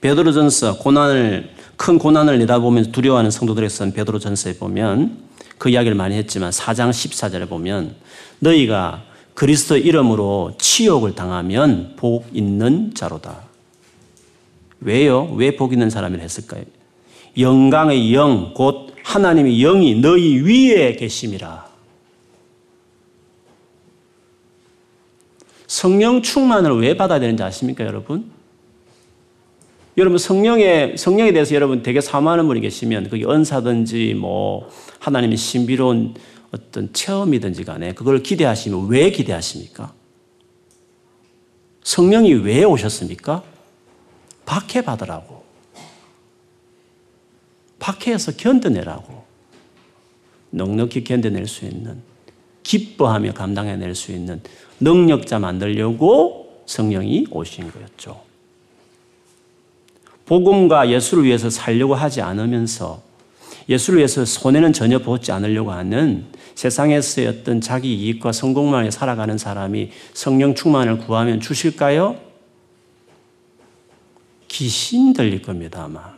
베드로전서 0.00 0.78
고난을 0.78 1.50
큰 1.76 1.98
고난을 1.98 2.38
내다보면서 2.38 2.92
두려워하는 2.92 3.30
성도들에게 3.30 3.68
쓴 3.68 3.92
베드로전서에 3.92 4.54
보면 4.58 5.28
그 5.58 5.68
이야기를 5.70 5.96
많이 5.96 6.14
했지만 6.16 6.50
4장 6.50 6.90
14절에 6.90 7.48
보면 7.48 7.96
너희가 8.38 9.02
그리스도 9.34 9.76
이름으로 9.76 10.54
치욕을 10.58 11.14
당하면 11.14 11.94
복 11.96 12.26
있는 12.32 12.92
자로다. 12.94 13.42
왜요? 14.80 15.24
왜 15.34 15.56
복 15.56 15.72
있는 15.72 15.90
사람을 15.90 16.20
했을까요? 16.20 16.62
영광의 17.36 18.14
영, 18.14 18.52
곧 18.54 18.87
하나님의 19.08 19.58
영이 19.62 20.00
너희 20.02 20.36
위에 20.42 20.92
계심이라. 20.92 21.66
성령 25.66 26.20
충만을 26.20 26.78
왜 26.78 26.94
받아야 26.94 27.18
되는지 27.18 27.42
아십니까, 27.42 27.86
여러분? 27.86 28.30
여러분 29.96 30.18
성령에 30.18 30.96
성령에 30.96 31.32
대해서 31.32 31.54
여러분 31.54 31.82
되게 31.82 32.02
사모하는 32.02 32.46
분이 32.46 32.60
계시면 32.60 33.08
그게 33.08 33.24
은사든지 33.24 34.14
뭐 34.14 34.68
하나님의 34.98 35.38
신비로운 35.38 36.14
어떤 36.52 36.92
체험이든지 36.92 37.64
간에 37.64 37.94
그걸 37.94 38.22
기대하시면 38.22 38.88
왜 38.88 39.10
기대하십니까? 39.10 39.94
성령이 41.82 42.34
왜 42.34 42.62
오셨습니까? 42.64 43.42
박해 44.44 44.82
받으라고. 44.82 45.47
박해에서 47.78 48.32
견뎌내라고. 48.32 49.24
넉넉히 50.50 51.04
견뎌낼 51.04 51.46
수 51.46 51.64
있는 51.64 52.00
기뻐하며 52.62 53.32
감당해낼 53.32 53.94
수 53.94 54.12
있는 54.12 54.40
능력자 54.80 55.38
만들려고 55.38 56.62
성령이 56.66 57.26
오신 57.30 57.70
거였죠. 57.70 58.20
복음과 60.26 60.90
예수를 60.90 61.24
위해서 61.24 61.48
살려고 61.48 61.94
하지 61.94 62.20
않으면서 62.20 63.02
예수를 63.68 63.98
위해서 63.98 64.24
손해는 64.24 64.72
전혀 64.72 64.98
보지 64.98 65.32
않으려고 65.32 65.72
하는 65.72 66.26
세상에서의 66.54 67.28
어떤 67.28 67.60
자기 67.60 67.94
이익과 67.94 68.32
성공만에 68.32 68.90
살아가는 68.90 69.38
사람이 69.38 69.90
성령 70.12 70.54
충만을 70.54 70.98
구하면 70.98 71.40
주실까요? 71.40 72.16
귀신 74.48 75.12
들릴 75.12 75.40
겁니다, 75.40 75.84
아마. 75.84 76.17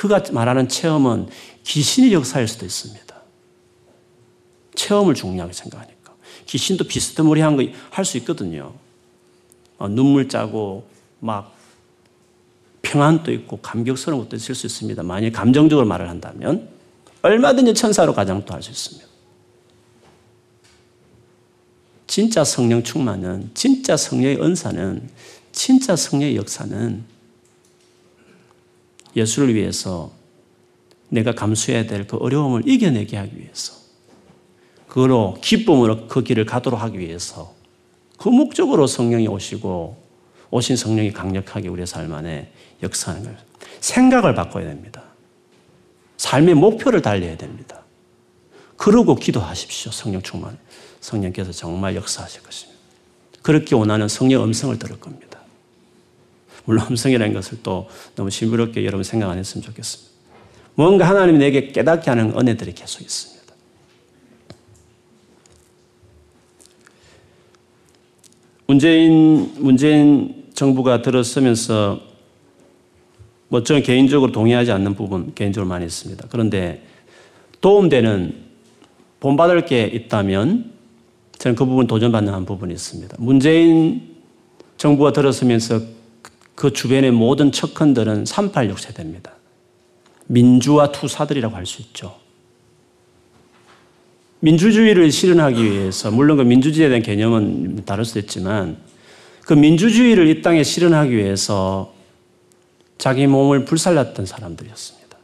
그가 0.00 0.22
말하는 0.32 0.66
체험은 0.66 1.28
귀신의 1.64 2.14
역사일 2.14 2.48
수도 2.48 2.64
있습니다. 2.64 3.14
체험을 4.74 5.12
중요하게 5.14 5.52
생각하니까. 5.52 6.14
귀신도 6.46 6.84
비스듬무리한 6.84 7.58
거 7.58 7.62
할 7.90 8.06
수 8.06 8.16
있거든요. 8.16 8.72
어, 9.76 9.88
눈물 9.88 10.26
짜고 10.26 10.88
막 11.18 11.54
평안도 12.80 13.30
있고 13.30 13.58
감격스러운 13.58 14.22
것도 14.22 14.36
있을 14.36 14.54
수 14.54 14.66
있습니다. 14.66 15.02
만약 15.02 15.34
감정적으로 15.34 15.86
말을 15.86 16.08
한다면 16.08 16.70
얼마든지 17.20 17.74
천사로 17.74 18.14
가장도 18.14 18.54
할 18.54 18.62
수 18.62 18.70
있습니다. 18.70 19.06
진짜 22.06 22.42
성령 22.42 22.82
충만은 22.82 23.50
진짜 23.52 23.98
성령의 23.98 24.42
은사는 24.42 25.10
진짜 25.52 25.94
성령의 25.94 26.36
역사는 26.36 27.04
예수를 29.16 29.54
위해서 29.54 30.12
내가 31.08 31.34
감수해야 31.34 31.86
될 31.86 32.06
그 32.06 32.16
어려움을 32.16 32.68
이겨내게 32.68 33.16
하기 33.16 33.38
위해서 33.38 33.74
그로 34.88 35.36
기쁨으로 35.40 36.08
그 36.08 36.22
길을 36.22 36.46
가도록 36.46 36.80
하기 36.80 36.98
위해서 36.98 37.54
그 38.18 38.28
목적으로 38.28 38.86
성령이 38.86 39.28
오시고 39.28 39.96
오신 40.50 40.76
성령이 40.76 41.12
강력하게 41.12 41.68
우리의 41.68 41.86
삶 41.86 42.12
안에 42.12 42.52
역사하는 42.82 43.24
거예요. 43.24 43.38
생각을 43.80 44.34
바꿔야 44.34 44.66
됩니다. 44.66 45.04
삶의 46.16 46.54
목표를 46.54 47.02
달려야 47.02 47.36
됩니다. 47.36 47.82
그러고 48.76 49.14
기도하십시오. 49.14 49.92
성령 49.92 50.22
충만. 50.22 50.58
성령께서 51.00 51.52
정말 51.52 51.94
역사하실 51.96 52.42
것입니다. 52.42 52.80
그렇게 53.42 53.74
원하는 53.74 54.08
성령 54.08 54.42
음성을 54.44 54.78
들을 54.78 54.98
겁니다. 54.98 55.39
물론 56.70 56.86
음성이라는 56.90 57.34
것을 57.34 57.58
또 57.64 57.88
너무 58.14 58.30
신비롭게 58.30 58.84
여러분 58.84 59.02
생각 59.02 59.28
안 59.28 59.38
했으면 59.38 59.64
좋겠습니다. 59.64 60.08
뭔가 60.76 61.08
하나님이 61.08 61.38
내게 61.38 61.66
깨닫게 61.66 62.08
하는 62.08 62.32
은혜들이 62.38 62.74
계속 62.74 63.00
있습니다. 63.00 63.52
문재인, 68.68 69.52
문재인 69.58 70.44
정부가 70.54 71.02
들어서면서 71.02 72.00
뭐 73.48 73.64
저는 73.64 73.82
개인적으로 73.82 74.30
동의하지 74.30 74.70
않는 74.70 74.94
부분 74.94 75.34
개인적으로 75.34 75.68
많이 75.68 75.84
있습니다. 75.86 76.28
그런데 76.30 76.84
도움되는 77.60 78.32
본받을 79.18 79.66
게 79.66 79.86
있다면 79.86 80.72
저는 81.36 81.56
그 81.56 81.64
부분 81.64 81.88
도전받는 81.88 82.32
한 82.32 82.46
부분이 82.46 82.72
있습니다. 82.72 83.16
문재인 83.18 84.14
정부가 84.76 85.12
들어서면서 85.12 85.98
그 86.60 86.74
주변의 86.74 87.10
모든 87.12 87.52
척헌들은 87.52 88.26
386 88.26 88.78
세대입니다. 88.78 89.32
민주화 90.26 90.92
투사들이라고 90.92 91.56
할 91.56 91.64
수 91.64 91.80
있죠. 91.80 92.16
민주주의를 94.40 95.10
실현하기 95.10 95.64
위해서, 95.64 96.10
물론 96.10 96.36
그 96.36 96.42
민주주의에 96.42 96.90
대한 96.90 97.02
개념은 97.02 97.86
다를 97.86 98.04
수도 98.04 98.20
있지만, 98.20 98.76
그 99.46 99.54
민주주의를 99.54 100.28
이 100.28 100.42
땅에 100.42 100.62
실현하기 100.62 101.16
위해서 101.16 101.94
자기 102.98 103.26
몸을 103.26 103.64
불살랐던 103.64 104.26
사람들이었습니다. 104.26 105.16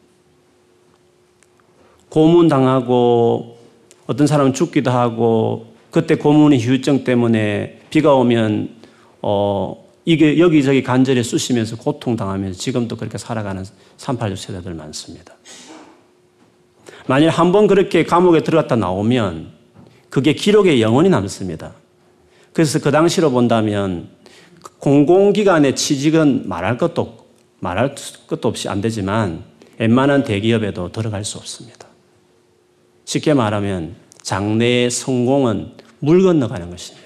고문당하고 2.08 3.58
어떤 4.06 4.26
사람은 4.26 4.54
죽기도 4.54 4.90
하고 4.90 5.66
그때 5.90 6.14
고문의 6.14 6.58
휴유증 6.58 7.04
때문에 7.04 7.80
비가 7.90 8.14
오면 8.14 8.70
어 9.20 9.85
이게 10.06 10.38
여기저기 10.38 10.82
간절히 10.84 11.22
쑤시면서 11.24 11.76
고통당하면서 11.76 12.58
지금도 12.58 12.96
그렇게 12.96 13.18
살아가는 13.18 13.64
386 13.96 14.38
세대들 14.38 14.72
많습니다. 14.72 15.34
만일 17.08 17.28
한 17.28 17.52
번 17.52 17.66
그렇게 17.66 18.04
감옥에 18.04 18.42
들어갔다 18.42 18.76
나오면 18.76 19.50
그게 20.08 20.32
기록에 20.32 20.80
영원히 20.80 21.08
남습니다. 21.08 21.74
그래서 22.52 22.78
그 22.78 22.90
당시로 22.90 23.30
본다면 23.30 24.08
공공기관의 24.78 25.74
취직은 25.74 26.48
말할 26.48 26.78
것도 26.78 27.26
말할 27.58 27.96
것도 28.28 28.48
없이 28.48 28.68
안 28.68 28.80
되지만 28.80 29.44
웬만한 29.78 30.22
대기업에도 30.22 30.92
들어갈 30.92 31.24
수 31.24 31.36
없습니다. 31.38 31.88
쉽게 33.04 33.34
말하면 33.34 33.96
장래의 34.22 34.90
성공은 34.90 35.72
물 35.98 36.22
건너가는 36.22 36.70
것입니다. 36.70 37.05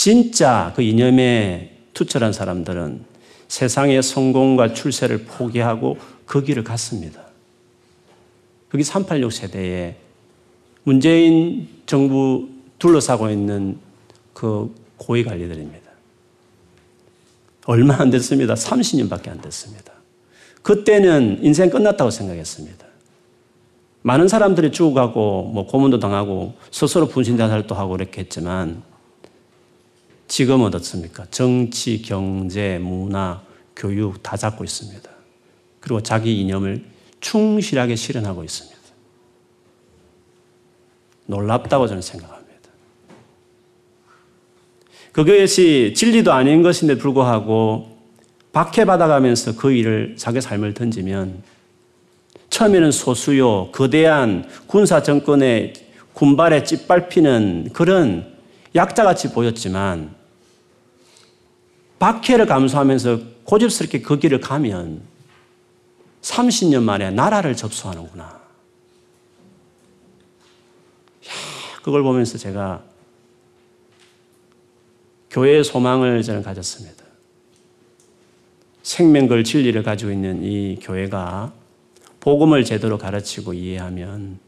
진짜 0.00 0.72
그 0.74 0.80
이념에 0.80 1.76
투철한 1.92 2.32
사람들은 2.32 3.04
세상의 3.48 4.02
성공과 4.02 4.72
출세를 4.72 5.24
포기하고 5.24 5.98
그 6.24 6.42
길을 6.42 6.64
갔습니다. 6.64 7.20
그게 8.70 8.82
386 8.82 9.30
세대에 9.30 9.96
문재인 10.84 11.68
정부 11.84 12.48
둘러싸고 12.78 13.28
있는 13.28 13.76
그 14.32 14.74
고위 14.96 15.22
관리들입니다. 15.22 15.90
얼마 17.66 18.00
안 18.00 18.08
됐습니다. 18.08 18.54
30년밖에 18.54 19.28
안 19.28 19.42
됐습니다. 19.42 19.92
그때는 20.62 21.40
인생 21.42 21.68
끝났다고 21.68 22.10
생각했습니다. 22.10 22.86
많은 24.00 24.28
사람들이 24.28 24.72
죽어가고 24.72 25.50
뭐 25.52 25.66
고문도 25.66 25.98
당하고 25.98 26.54
스스로 26.70 27.06
분신자살도 27.06 27.74
하고 27.74 27.96
이렇게 27.96 28.22
했지만 28.22 28.88
지금은 30.30 30.66
어떻습니까? 30.66 31.26
정치, 31.32 32.00
경제, 32.02 32.78
문화, 32.78 33.42
교육 33.74 34.22
다 34.22 34.36
잡고 34.36 34.62
있습니다. 34.62 35.10
그리고 35.80 36.00
자기 36.04 36.40
이념을 36.40 36.84
충실하게 37.18 37.96
실현하고 37.96 38.44
있습니다. 38.44 38.78
놀랍다고 41.26 41.88
저는 41.88 42.00
생각합니다. 42.00 42.48
그것이 45.10 45.94
진리도 45.96 46.32
아닌 46.32 46.62
것인데 46.62 46.96
불구하고 46.96 47.98
박해받아가면서 48.52 49.56
그 49.56 49.72
일을 49.72 50.14
자기 50.16 50.40
삶을 50.40 50.74
던지면 50.74 51.42
처음에는 52.50 52.92
소수요, 52.92 53.72
거대한 53.72 54.48
군사 54.68 55.02
정권의 55.02 55.72
군발에 56.12 56.62
짓밟히는 56.62 57.70
그런 57.72 58.32
약자같이 58.76 59.32
보였지만 59.32 60.19
박해를 62.00 62.46
감수하면서 62.46 63.20
고집스럽게 63.44 64.00
그 64.00 64.18
길을 64.18 64.40
가면 64.40 65.02
30년 66.22 66.82
만에 66.82 67.10
나라를 67.10 67.54
접수하는구나. 67.54 68.24
야, 68.24 68.40
그걸 71.82 72.02
보면서 72.02 72.38
제가 72.38 72.82
교회의 75.30 75.62
소망을 75.62 76.22
저는 76.22 76.42
가졌습니다. 76.42 77.04
생명걸 78.82 79.44
진리를 79.44 79.80
가지고 79.82 80.10
있는 80.10 80.42
이 80.42 80.78
교회가 80.80 81.52
복음을 82.18 82.64
제대로 82.64 82.96
가르치고 82.96 83.52
이해하면 83.52 84.40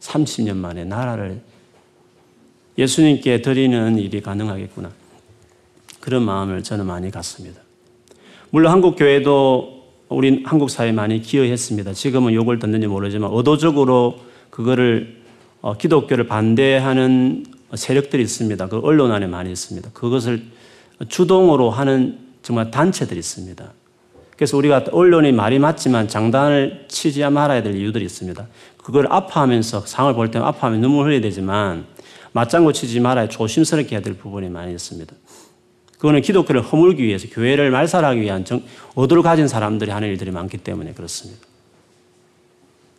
30년 0.00 0.56
만에 0.56 0.84
나라를 0.84 1.40
예수님께 2.76 3.40
드리는 3.40 3.98
일이 3.98 4.20
가능하겠구나. 4.20 4.97
그런 6.00 6.22
마음을 6.22 6.62
저는 6.62 6.86
많이 6.86 7.10
갖습니다. 7.10 7.60
물론 8.50 8.72
한국 8.72 8.96
교회도 8.96 9.78
우리 10.08 10.42
한국 10.44 10.70
사회에 10.70 10.92
많이 10.92 11.20
기여했습니다. 11.20 11.92
지금은 11.92 12.32
욕을 12.32 12.58
듣는지 12.58 12.86
모르지만 12.86 13.30
의도적으로 13.32 14.20
그거를 14.50 15.18
어, 15.60 15.76
기독교를 15.76 16.26
반대하는 16.26 17.44
세력들이 17.74 18.22
있습니다. 18.22 18.68
그 18.68 18.78
언론 18.78 19.12
안에 19.12 19.26
많이 19.26 19.50
있습니다. 19.50 19.90
그것을 19.92 20.44
주동으로 21.08 21.70
하는 21.70 22.18
정말 22.42 22.70
단체들이 22.70 23.18
있습니다. 23.18 23.72
그래서 24.36 24.56
우리가 24.56 24.84
언론이 24.92 25.32
말이 25.32 25.58
맞지만 25.58 26.08
장단을 26.08 26.86
치지 26.88 27.28
말아야 27.28 27.62
될 27.62 27.74
이유들이 27.74 28.04
있습니다. 28.04 28.46
그걸 28.76 29.06
아파하면서 29.10 29.80
상을 29.80 30.14
볼 30.14 30.30
때는 30.30 30.46
아파하면 30.46 30.80
눈물 30.80 31.06
흘려야 31.06 31.20
되지만 31.20 31.86
맞장구 32.32 32.72
치지 32.72 33.00
말아야 33.00 33.28
조심스럽게 33.28 33.96
해야 33.96 34.02
될 34.02 34.14
부분이 34.14 34.48
많이 34.48 34.72
있습니다. 34.72 35.12
그거는 35.98 36.22
기독교를 36.22 36.62
허물기 36.62 37.02
위해서 37.02 37.28
교회를 37.28 37.70
말살하기 37.70 38.20
위한 38.20 38.44
정, 38.44 38.62
의도를 38.96 39.22
가진 39.22 39.48
사람들이 39.48 39.90
하는 39.90 40.08
일들이 40.08 40.30
많기 40.30 40.56
때문에 40.58 40.92
그렇습니다. 40.94 41.46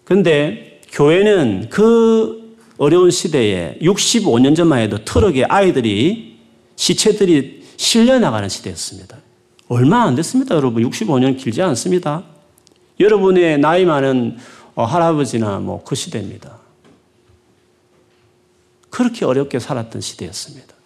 근데 0.03 0.81
교회는 0.91 1.69
그 1.69 2.57
어려운 2.77 3.11
시대에 3.11 3.77
65년 3.81 4.55
전만 4.55 4.79
해도 4.79 5.03
트럭에 5.03 5.43
아이들이 5.43 6.39
시체들이 6.75 7.63
실려 7.77 8.19
나가는 8.19 8.47
시대였습니다. 8.47 9.17
얼마 9.67 10.03
안 10.03 10.15
됐습니다, 10.15 10.55
여러분. 10.55 10.89
65년 10.89 11.37
길지 11.37 11.61
않습니다. 11.61 12.23
여러분의 12.99 13.59
나이 13.59 13.85
많은 13.85 14.37
어, 14.75 14.83
할아버지나 14.85 15.59
뭐 15.59 15.83
그 15.83 15.95
시대입니다. 15.95 16.57
그렇게 18.89 19.25
어렵게 19.25 19.59
살았던 19.59 20.01
시대였습니다. 20.01 20.78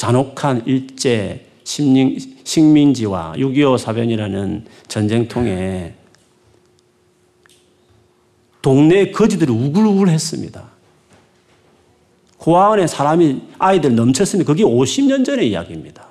잔혹한 0.00 0.62
일제 0.64 1.44
식민지와 1.62 3.34
6.25 3.36 3.76
사변이라는 3.76 4.64
전쟁통에 4.88 5.92
동네 8.62 9.10
거지들이 9.10 9.52
우글우글 9.52 10.08
했습니다. 10.08 10.70
고아원에 12.38 12.86
사람이, 12.86 13.42
아이들 13.58 13.94
넘쳤으니 13.94 14.44
그게 14.44 14.64
50년 14.64 15.22
전의 15.22 15.50
이야기입니다. 15.50 16.06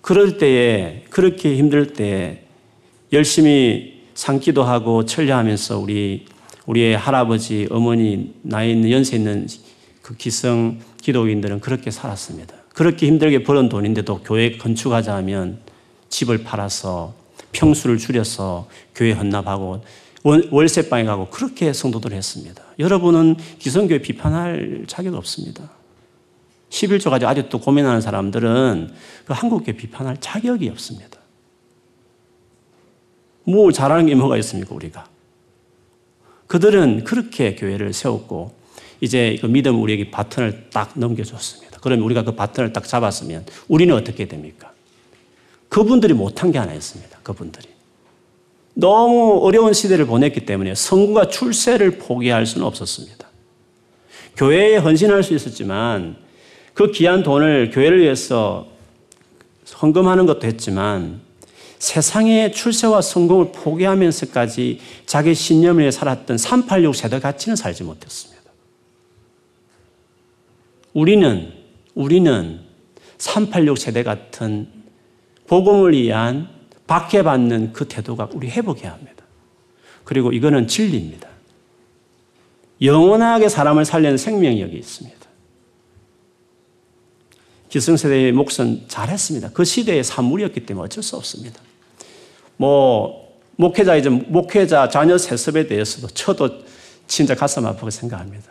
그럴 0.00 0.38
때에, 0.38 1.04
그렇게 1.10 1.54
힘들 1.54 1.92
때 1.92 2.44
열심히 3.12 4.04
산기도 4.14 4.62
하고 4.62 5.04
천려하면서 5.04 5.80
우리, 5.80 6.24
우리의 6.64 6.96
할아버지, 6.96 7.68
어머니, 7.70 8.32
나이 8.40 8.70
있는 8.72 8.90
연세 8.90 9.16
있는 9.16 9.46
그 10.08 10.16
기성 10.16 10.80
기독인들은 11.02 11.60
그렇게 11.60 11.90
살았습니다. 11.90 12.54
그렇게 12.72 13.06
힘들게 13.06 13.42
벌은 13.42 13.68
돈인데도 13.68 14.22
교회 14.22 14.56
건축하자 14.56 15.14
하면 15.16 15.58
집을 16.08 16.44
팔아서 16.44 17.12
평수를 17.52 17.98
줄여서 17.98 18.70
교회 18.94 19.12
헌납하고 19.12 19.84
월세 20.50 20.88
방에 20.88 21.04
가고 21.04 21.28
그렇게 21.28 21.74
성도들 21.74 22.12
했습니다. 22.12 22.62
여러분은 22.78 23.36
기성교회 23.58 24.00
비판할 24.00 24.84
자격 24.86 25.14
없습니다. 25.14 25.70
11조 26.70 27.10
가지고 27.10 27.28
아직도 27.28 27.60
고민하는 27.60 28.00
사람들은 28.00 28.90
그 29.26 29.34
한국교회 29.34 29.76
비판할 29.76 30.16
자격이 30.20 30.70
없습니다. 30.70 31.18
뭐 33.44 33.70
잘하는 33.72 34.06
게 34.06 34.14
뭐가 34.14 34.38
있습니까, 34.38 34.74
우리가? 34.74 35.06
그들은 36.46 37.04
그렇게 37.04 37.54
교회를 37.56 37.92
세웠고, 37.92 38.57
이제 39.00 39.38
그 39.40 39.46
믿음 39.46 39.80
우리에게 39.80 40.10
바톤을 40.10 40.70
딱 40.70 40.92
넘겨줬습니다. 40.94 41.78
그러면 41.80 42.04
우리가 42.04 42.24
그 42.24 42.32
바톤을 42.32 42.72
딱 42.72 42.86
잡았으면 42.86 43.46
우리는 43.68 43.94
어떻게 43.94 44.26
됩니까? 44.26 44.72
그분들이 45.68 46.14
못한 46.14 46.50
게 46.50 46.58
하나 46.58 46.72
있습니다. 46.74 47.18
그분들이. 47.22 47.68
너무 48.74 49.40
어려운 49.42 49.72
시대를 49.72 50.06
보냈기 50.06 50.46
때문에 50.46 50.74
성구가 50.74 51.28
출세를 51.28 51.98
포기할 51.98 52.46
수는 52.46 52.66
없었습니다. 52.66 53.26
교회에 54.36 54.76
헌신할 54.76 55.22
수 55.22 55.34
있었지만 55.34 56.16
그 56.74 56.92
귀한 56.92 57.24
돈을 57.24 57.70
교회를 57.72 58.00
위해서 58.00 58.68
헌금하는 59.82 60.26
것도 60.26 60.46
했지만 60.46 61.20
세상의 61.78 62.52
출세와 62.52 63.02
성공을 63.02 63.52
포기하면서까지 63.52 64.80
자기 65.06 65.34
신념을 65.34 65.82
위해 65.82 65.90
살았던 65.90 66.38
386 66.38 66.94
세대 66.94 67.18
가치는 67.20 67.56
살지 67.56 67.82
못했습니다. 67.84 68.37
우리는, 70.98 71.52
우리는 71.94 72.60
386 73.18 73.78
세대 73.78 74.02
같은 74.02 74.68
복음을 75.46 75.92
위한 75.92 76.48
박해받는 76.88 77.72
그 77.72 77.86
태도가 77.86 78.30
우리 78.32 78.50
회복해야 78.50 78.94
합니다. 78.94 79.22
그리고 80.02 80.32
이거는 80.32 80.66
진리입니다. 80.66 81.28
영원하게 82.82 83.48
사람을 83.48 83.84
살리는 83.84 84.16
생명력이 84.16 84.76
있습니다. 84.76 85.18
기성세대의 87.68 88.32
몫은 88.32 88.88
잘했습니다. 88.88 89.50
그 89.50 89.64
시대의 89.64 90.02
산물이었기 90.02 90.66
때문에 90.66 90.86
어쩔 90.86 91.04
수 91.04 91.16
없습니다. 91.16 91.60
뭐, 92.56 93.38
목회자, 93.54 93.94
이제 93.94 94.08
목회자 94.08 94.88
자녀 94.88 95.16
세습에 95.16 95.68
대해서도 95.68 96.08
저도 96.08 96.64
진짜 97.06 97.36
가슴 97.36 97.66
아프게 97.66 97.92
생각합니다. 97.92 98.50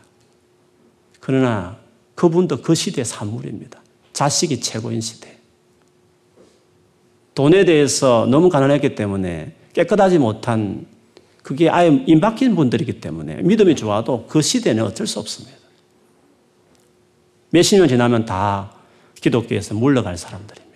그러나 1.20 1.87
그분도 2.18 2.62
그 2.64 2.74
시대의 2.74 3.06
산물입니다. 3.06 3.80
자식이 4.12 4.60
최고인 4.60 5.02
시대. 5.02 5.38
돈에 7.36 7.64
대해서 7.64 8.26
너무 8.28 8.50
가난했기 8.50 8.96
때문에 8.96 9.54
깨끗하지 9.74 10.18
못한 10.18 10.88
그게 11.44 11.70
아예 11.70 12.04
임박힌 12.08 12.56
분들이기 12.56 13.00
때문에 13.00 13.44
믿음이 13.44 13.76
좋아도 13.76 14.26
그 14.28 14.42
시대는 14.42 14.84
어쩔 14.84 15.06
수 15.06 15.20
없습니다. 15.20 15.56
몇십 17.52 17.78
년 17.78 17.88
지나면 17.88 18.26
다 18.26 18.74
기독교에서 19.22 19.76
물러갈 19.76 20.18
사람들입니다. 20.18 20.76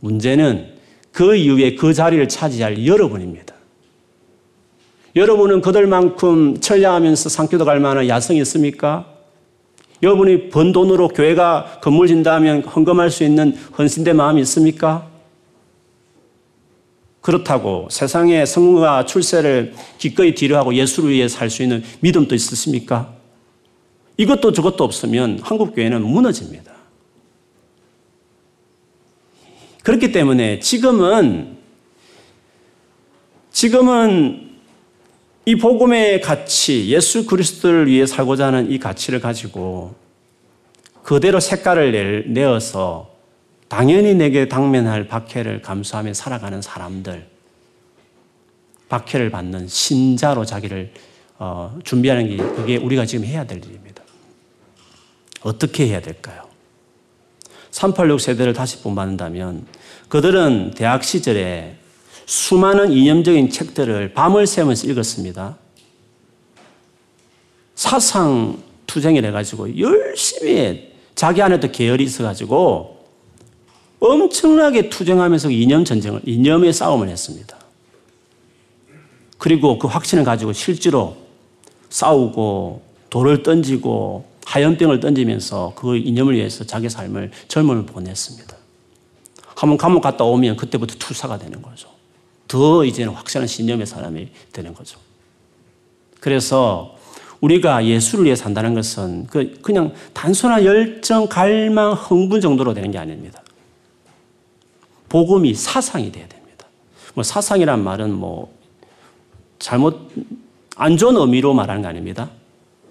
문제는 0.00 0.74
그 1.12 1.34
이후에 1.34 1.76
그 1.76 1.94
자리를 1.94 2.28
차지할 2.28 2.86
여러분입니다. 2.86 3.54
여러분은 5.16 5.62
그들만큼 5.62 6.60
천량하면서 6.60 7.30
상교도 7.30 7.64
갈 7.64 7.80
만한 7.80 8.06
야성이 8.06 8.40
있습니까? 8.40 9.17
여러분이 10.02 10.50
번 10.50 10.72
돈으로 10.72 11.08
교회가 11.08 11.80
건물 11.82 12.06
진다면 12.06 12.62
헌금할 12.62 13.10
수 13.10 13.24
있는 13.24 13.56
헌신대 13.76 14.12
마음이 14.12 14.40
있습니까? 14.42 15.08
그렇다고 17.20 17.88
세상의 17.90 18.46
성과 18.46 19.04
출세를 19.04 19.74
기꺼이 19.98 20.34
뒤로하고 20.34 20.74
예수를 20.74 21.10
위해 21.10 21.28
살 21.28 21.50
수 21.50 21.62
있는 21.62 21.82
믿음도 22.00 22.34
있으십니까? 22.34 23.12
이것도 24.16 24.52
저것도 24.52 24.84
없으면 24.84 25.40
한국교회는 25.42 26.02
무너집니다. 26.02 26.72
그렇기 29.82 30.12
때문에 30.12 30.60
지금은 30.60 31.56
지금은 33.50 34.47
이 35.48 35.56
복음의 35.56 36.20
가치, 36.20 36.90
예수 36.90 37.24
그리스도를 37.24 37.86
위해 37.86 38.04
살고자 38.04 38.48
하는 38.48 38.70
이 38.70 38.78
가치를 38.78 39.18
가지고 39.18 39.94
그대로 41.02 41.40
색깔을 41.40 42.26
내어서 42.26 43.14
당연히 43.66 44.14
내게 44.14 44.46
당면할 44.46 45.08
박해를 45.08 45.62
감수하며 45.62 46.12
살아가는 46.12 46.60
사람들, 46.60 47.26
박해를 48.90 49.30
받는 49.30 49.68
신자로 49.68 50.44
자기를 50.44 50.92
어, 51.38 51.78
준비하는 51.82 52.28
게 52.28 52.36
그게 52.36 52.76
우리가 52.76 53.06
지금 53.06 53.24
해야 53.24 53.44
될 53.46 53.64
일입니다. 53.64 54.02
어떻게 55.40 55.86
해야 55.86 56.02
될까요? 56.02 56.42
386 57.70 58.20
세대를 58.20 58.52
다시 58.52 58.82
본받는다면 58.82 59.66
그들은 60.10 60.72
대학 60.76 61.02
시절에 61.04 61.78
수많은 62.28 62.92
이념적인 62.92 63.48
책들을 63.48 64.12
밤을 64.12 64.46
새면서 64.46 64.86
읽었습니다. 64.86 65.56
사상 67.74 68.62
투쟁을 68.86 69.24
해가지고 69.24 69.78
열심히 69.78 70.92
자기 71.14 71.40
안에도 71.40 71.72
계열이 71.72 72.04
있어 72.04 72.24
가지고 72.24 72.98
엄청나게 73.98 74.90
투쟁하면서 74.90 75.50
이념 75.50 75.86
전쟁을, 75.86 76.20
이념의 76.26 76.74
싸움을 76.74 77.08
했습니다. 77.08 77.56
그리고 79.38 79.78
그 79.78 79.88
확신을 79.88 80.22
가지고 80.24 80.52
실제로 80.52 81.16
싸우고 81.88 82.82
돌을 83.08 83.42
던지고 83.42 84.26
하염병을 84.44 85.00
던지면서 85.00 85.72
그 85.74 85.96
이념을 85.96 86.34
위해서 86.34 86.62
자기 86.64 86.90
삶을 86.90 87.30
젊음을 87.48 87.86
보냈습니다. 87.86 88.54
한번 89.56 89.78
감옥 89.78 90.02
갔다 90.02 90.24
오면 90.24 90.58
그때부터 90.58 90.96
투사가 90.98 91.38
되는 91.38 91.62
거죠. 91.62 91.97
더 92.48 92.84
이제는 92.84 93.12
확실한 93.12 93.46
신념의 93.46 93.86
사람이 93.86 94.28
되는 94.52 94.74
거죠. 94.74 94.98
그래서 96.20 96.96
우리가 97.40 97.84
예수를 97.84 98.24
위해 98.24 98.34
산다는 98.34 98.74
것은 98.74 99.26
그 99.28 99.58
그냥 99.62 99.92
단순한 100.12 100.64
열정, 100.64 101.28
갈망, 101.28 101.92
흥분 101.92 102.40
정도로 102.40 102.74
되는 102.74 102.90
게 102.90 102.98
아닙니다. 102.98 103.42
복음이 105.08 105.54
사상이 105.54 106.10
돼야 106.10 106.26
됩니다. 106.26 106.66
뭐 107.14 107.22
사상이란 107.22 107.82
말은 107.84 108.12
뭐 108.12 108.52
잘못 109.58 110.10
안 110.76 110.96
좋은 110.96 111.16
의미로 111.16 111.54
말하는 111.54 111.82
거 111.82 111.88
아닙니다. 111.88 112.30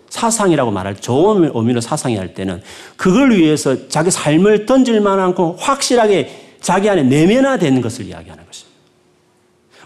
사상이라고 0.09 0.71
말할 0.71 0.95
좋은 0.95 1.51
의미로 1.53 1.81
사상이 1.81 2.15
할 2.15 2.33
때는 2.33 2.61
그걸 2.95 3.31
위해서 3.31 3.87
자기 3.89 4.09
삶을 4.09 4.65
던질 4.65 5.01
만한 5.01 5.33
확실하게 5.57 6.55
자기 6.61 6.89
안에 6.89 7.03
내면화되는 7.03 7.81
것을 7.81 8.05
이야기하는 8.05 8.45
것입니다. 8.45 8.66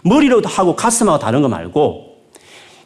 머리로 0.02 0.42
하고 0.44 0.76
가슴하고 0.76 1.18
다른 1.18 1.42
거 1.42 1.48
말고 1.48 2.12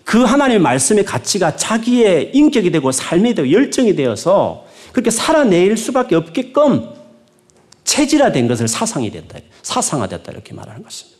그 0.04 0.22
하나님의 0.22 0.60
말씀의 0.60 1.04
가치가 1.04 1.56
자기의 1.56 2.30
인격이 2.32 2.70
되고 2.70 2.92
삶이 2.92 3.34
되고 3.34 3.50
열정이 3.50 3.96
되어서 3.96 4.64
그렇게 4.92 5.10
살아낼 5.10 5.76
수밖에 5.76 6.14
없게끔 6.14 6.94
체질화된 7.84 8.48
것을 8.48 8.68
사상이 8.68 9.10
됐다. 9.10 9.38
사상화됐다. 9.62 10.32
이렇게 10.32 10.54
말하는 10.54 10.82
것입니다. 10.82 11.16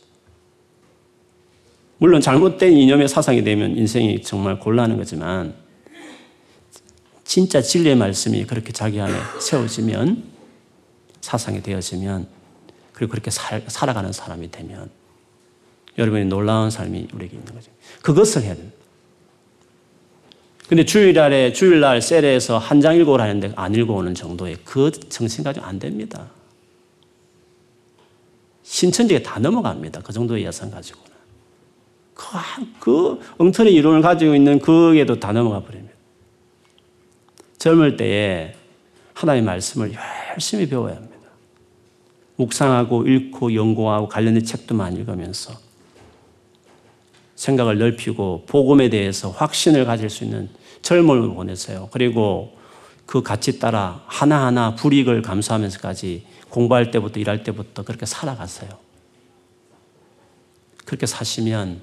물론 1.97 2.21
잘못된 2.21 2.73
이념의 2.73 3.07
사상이 3.07 3.43
되면 3.43 3.75
인생이 3.75 4.21
정말 4.21 4.59
곤란한 4.59 4.97
거지만 4.97 5.55
진짜 7.23 7.61
진리의 7.61 7.95
말씀이 7.95 8.45
그렇게 8.45 8.71
자기 8.71 9.01
안에 9.01 9.13
세워지면 9.41 10.23
사상이 11.21 11.61
되어지면 11.61 12.27
그리고 12.93 13.11
그렇게 13.11 13.31
살, 13.31 13.63
살아가는 13.67 14.11
사람이 14.11 14.49
되면 14.51 14.89
여러분이 15.97 16.25
놀라운 16.25 16.69
삶이 16.69 17.07
우리에게 17.13 17.37
있는 17.37 17.53
거죠. 17.53 17.71
그것을 18.01 18.43
해야 18.43 18.55
됩니다. 18.55 18.75
근데 20.67 20.83
주일날에, 20.83 21.53
주일날 21.53 22.01
셀에서 22.01 22.57
한 22.57 22.81
장 22.81 22.95
읽고 22.97 23.17
하는데 23.17 23.53
안 23.55 23.73
읽고 23.73 23.95
오는 23.95 24.13
정도의 24.13 24.57
그 24.65 24.91
정신 24.91 25.43
가지고 25.43 25.65
안 25.65 25.79
됩니다. 25.79 26.29
신천지에 28.63 29.23
다 29.23 29.39
넘어갑니다. 29.39 30.01
그 30.01 30.11
정도의 30.11 30.45
예산 30.45 30.69
가지고는. 30.69 31.07
그, 32.13 32.25
그 32.79 33.19
엉터리 33.37 33.73
이론을 33.75 34.01
가지고 34.01 34.35
있는 34.35 34.59
그에도 34.59 35.19
다 35.19 35.31
넘어가 35.31 35.61
버립니다. 35.61 35.93
젊을 37.59 37.95
때에 37.95 38.53
하나님의 39.13 39.45
말씀을 39.45 39.93
열심히 40.33 40.67
배워야 40.67 40.95
합니다. 40.97 41.15
묵상하고 42.35 43.07
읽고 43.07 43.53
연구하고 43.55 44.09
관련된 44.09 44.43
책도 44.43 44.75
많이 44.75 44.99
읽으면서 44.99 45.53
생각을 47.37 47.77
넓히고 47.77 48.43
복음에 48.47 48.89
대해서 48.89 49.29
확신을 49.29 49.85
가질 49.85 50.09
수 50.09 50.25
있는 50.25 50.49
젊음을 50.81 51.33
보내세요. 51.33 51.87
그리고 51.91 52.57
그 53.05 53.23
가치 53.23 53.59
따라 53.59 54.03
하나하나 54.07 54.75
불이익을 54.75 55.21
감수하면서까지 55.21 56.25
공부할 56.49 56.91
때부터 56.91 57.19
일할 57.19 57.43
때부터 57.43 57.83
그렇게 57.83 58.05
살아갔어요. 58.05 58.69
그렇게 60.83 61.05
사시면 61.05 61.81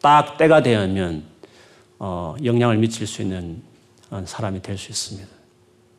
딱 0.00 0.38
때가 0.38 0.62
되면 0.62 1.24
어, 1.98 2.34
영향을 2.42 2.78
미칠 2.78 3.06
수 3.06 3.20
있는 3.22 3.62
어, 4.10 4.22
사람이 4.26 4.62
될 4.62 4.78
수 4.78 4.90
있습니다. 4.90 5.28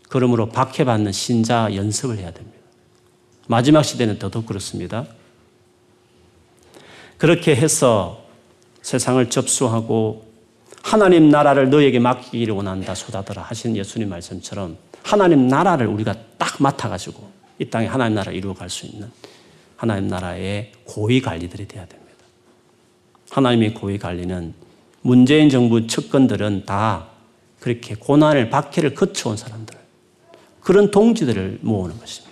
그러므로 0.10 0.50
박해받는 0.50 1.12
신자 1.12 1.74
연습을 1.74 2.18
해야 2.18 2.32
됩니다. 2.32 2.58
마지막 3.48 3.84
시대는 3.84 4.18
더더욱 4.18 4.46
그렇습니다. 4.46 5.06
그렇게 7.18 7.56
해서 7.56 8.21
세상을 8.82 9.30
접수하고 9.30 10.26
하나님 10.82 11.30
나라를 11.30 11.70
너에게 11.70 12.00
맡기기를 12.00 12.54
원한다 12.54 12.96
소다더라 12.96 13.44
하신 13.44 13.78
예수님 13.78 14.10
말씀처럼 14.10 14.78
하나님 15.04 15.48
나라를 15.48 15.88
우리가 15.88 16.16
딱 16.38 16.56
맡아가지고 16.60 17.30
이 17.60 17.66
땅에 17.66 17.88
하나님 17.88 18.16
나라 18.16 18.32
이루어갈 18.32 18.70
수 18.70 18.86
있는 18.86 19.10
하나님 19.76 20.08
나라의 20.08 20.72
고위 20.84 21.22
관리들이 21.22 21.68
되어야 21.68 21.86
됩니다. 21.86 22.12
하나님의 23.32 23.74
고위 23.74 23.98
관리는 23.98 24.54
문재인 25.02 25.50
정부 25.50 25.88
측근들은 25.88 26.66
다 26.66 27.08
그렇게 27.60 27.96
고난을 27.96 28.50
박해를 28.50 28.94
거쳐온 28.96 29.38
사람들 29.38 29.76
그런 30.62 30.92
동지들을 30.92 31.60
모으는 31.62 31.98
것입니다. 32.00 32.32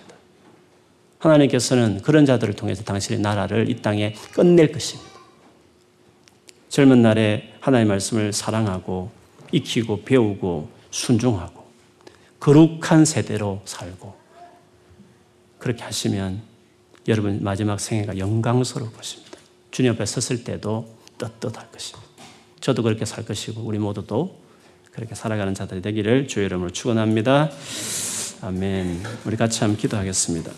하나님께서는 1.19 2.01
그런 2.01 2.25
자들을 2.25 2.53
통해서 2.55 2.83
당신의 2.83 3.21
나라를 3.21 3.69
이 3.69 3.81
땅에 3.81 4.13
끝낼 4.33 4.71
것입니다. 4.71 5.08
젊은 6.69 7.01
날에 7.01 7.53
하나님의 7.59 7.89
말씀을 7.89 8.31
사랑하고 8.31 9.11
익히고 9.51 10.03
배우고 10.03 10.69
순종하고 10.91 11.65
거룩한 12.39 13.05
세대로 13.05 13.61
살고 13.65 14.15
그렇게 15.57 15.83
하시면 15.83 16.41
여러분 17.07 17.43
마지막 17.43 17.79
생애가 17.79 18.17
영광스러울 18.17 18.93
것입니다. 18.93 19.37
주님 19.71 19.91
앞에 19.93 20.05
섰을 20.05 20.43
때도 20.43 20.87
떳떳할 21.17 21.71
것입니다. 21.71 22.07
저도 22.59 22.83
그렇게 22.83 23.05
살 23.05 23.25
것이고 23.25 23.61
우리 23.61 23.77
모두도 23.77 24.39
그렇게 24.91 25.15
살아가는 25.15 25.53
자들이 25.53 25.81
되기를 25.81 26.27
주의 26.27 26.45
이름으로 26.45 26.71
축원합니다. 26.71 27.49
아멘. 28.41 29.03
우리 29.25 29.37
같이 29.37 29.61
한번 29.61 29.77
기도하겠습니다. 29.77 30.51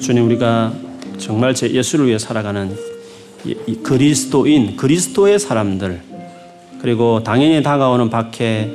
주님 0.00 0.24
우리가 0.26 0.72
정말 1.18 1.54
제 1.54 1.70
예수를 1.70 2.06
위해 2.06 2.18
살아가는 2.18 2.74
그리스도인, 3.82 4.76
그리스도의 4.76 5.38
사람들 5.38 6.00
그리고 6.80 7.22
당연히 7.22 7.62
다가오는 7.62 8.08
박해 8.08 8.70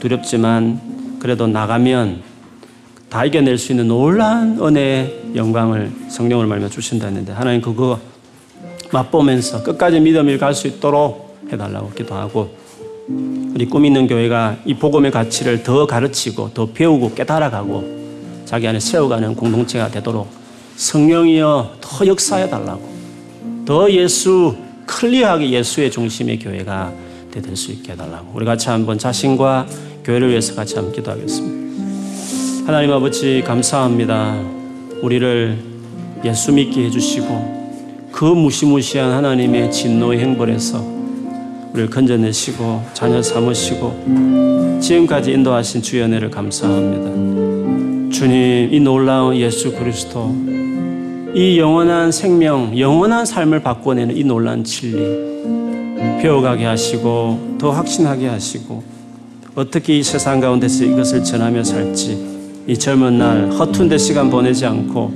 두렵지만 0.00 1.18
그래도 1.20 1.46
나가면 1.46 2.22
다 3.08 3.24
이겨낼 3.24 3.56
수 3.56 3.72
있는 3.72 3.86
놀라운 3.86 4.58
은혜의 4.60 5.32
영광을 5.36 5.92
성령을 6.08 6.46
말며 6.46 6.68
주신다 6.68 7.06
했는데 7.06 7.32
하나님 7.32 7.60
그거 7.60 8.00
맛보면서 8.92 9.62
끝까지 9.62 10.00
믿음을 10.00 10.38
갈 10.38 10.54
수 10.54 10.66
있도록 10.66 11.38
해달라고 11.52 11.90
기도하고 11.90 12.50
우리 13.54 13.66
꿈 13.66 13.84
있는 13.84 14.08
교회가 14.08 14.56
이 14.64 14.74
복음의 14.74 15.12
가치를 15.12 15.62
더 15.62 15.86
가르치고 15.86 16.50
더 16.52 16.66
배우고 16.66 17.14
깨달아가고 17.14 18.42
자기 18.44 18.66
안에 18.66 18.80
세워가는 18.80 19.36
공동체가 19.36 19.88
되도록 19.88 20.43
성령이여 20.76 21.76
더 21.80 22.06
역사해 22.06 22.48
달라고 22.48 22.82
더 23.64 23.90
예수 23.90 24.56
클리어하게 24.86 25.50
예수의 25.50 25.90
중심의 25.90 26.38
교회가 26.38 26.92
될 27.32 27.56
수 27.56 27.72
있게 27.72 27.92
해달라고 27.92 28.30
우리 28.34 28.44
같이 28.44 28.68
한번 28.68 28.96
자신과 28.98 29.66
교회를 30.04 30.30
위해서 30.30 30.54
같이 30.54 30.76
한번 30.76 30.92
기도하겠습니다. 30.94 31.64
하나님 32.66 32.92
아버지 32.92 33.42
감사합니다. 33.44 34.40
우리를 35.02 35.58
예수 36.24 36.52
믿게 36.52 36.84
해주시고 36.84 38.08
그 38.12 38.24
무시무시한 38.24 39.10
하나님의 39.10 39.72
진노의 39.72 40.20
행벌에서 40.20 40.78
우리를 41.72 41.90
건져내시고 41.90 42.84
자녀 42.94 43.20
삼으시고 43.20 44.78
지금까지 44.80 45.32
인도하신 45.32 45.82
주의 45.82 46.04
은혜를 46.04 46.30
감사합니다. 46.30 48.12
주님 48.16 48.72
이 48.72 48.78
놀라운 48.78 49.36
예수 49.36 49.72
그리스도 49.72 50.34
이 51.34 51.58
영원한 51.58 52.12
생명, 52.12 52.78
영원한 52.78 53.26
삶을 53.26 53.60
바꿔내는 53.60 54.16
이 54.16 54.22
놀란 54.22 54.62
진리. 54.62 55.34
배워가게 56.22 56.64
하시고 56.64 57.56
더 57.58 57.70
확신하게 57.70 58.28
하시고 58.28 58.82
어떻게 59.54 59.98
이 59.98 60.02
세상 60.02 60.40
가운데서 60.40 60.84
이것을 60.84 61.24
전하며 61.24 61.64
살지? 61.64 62.64
이 62.66 62.78
젊은 62.78 63.18
날 63.18 63.50
허튼 63.50 63.88
데 63.88 63.98
시간 63.98 64.30
보내지 64.30 64.64
않고 64.64 65.12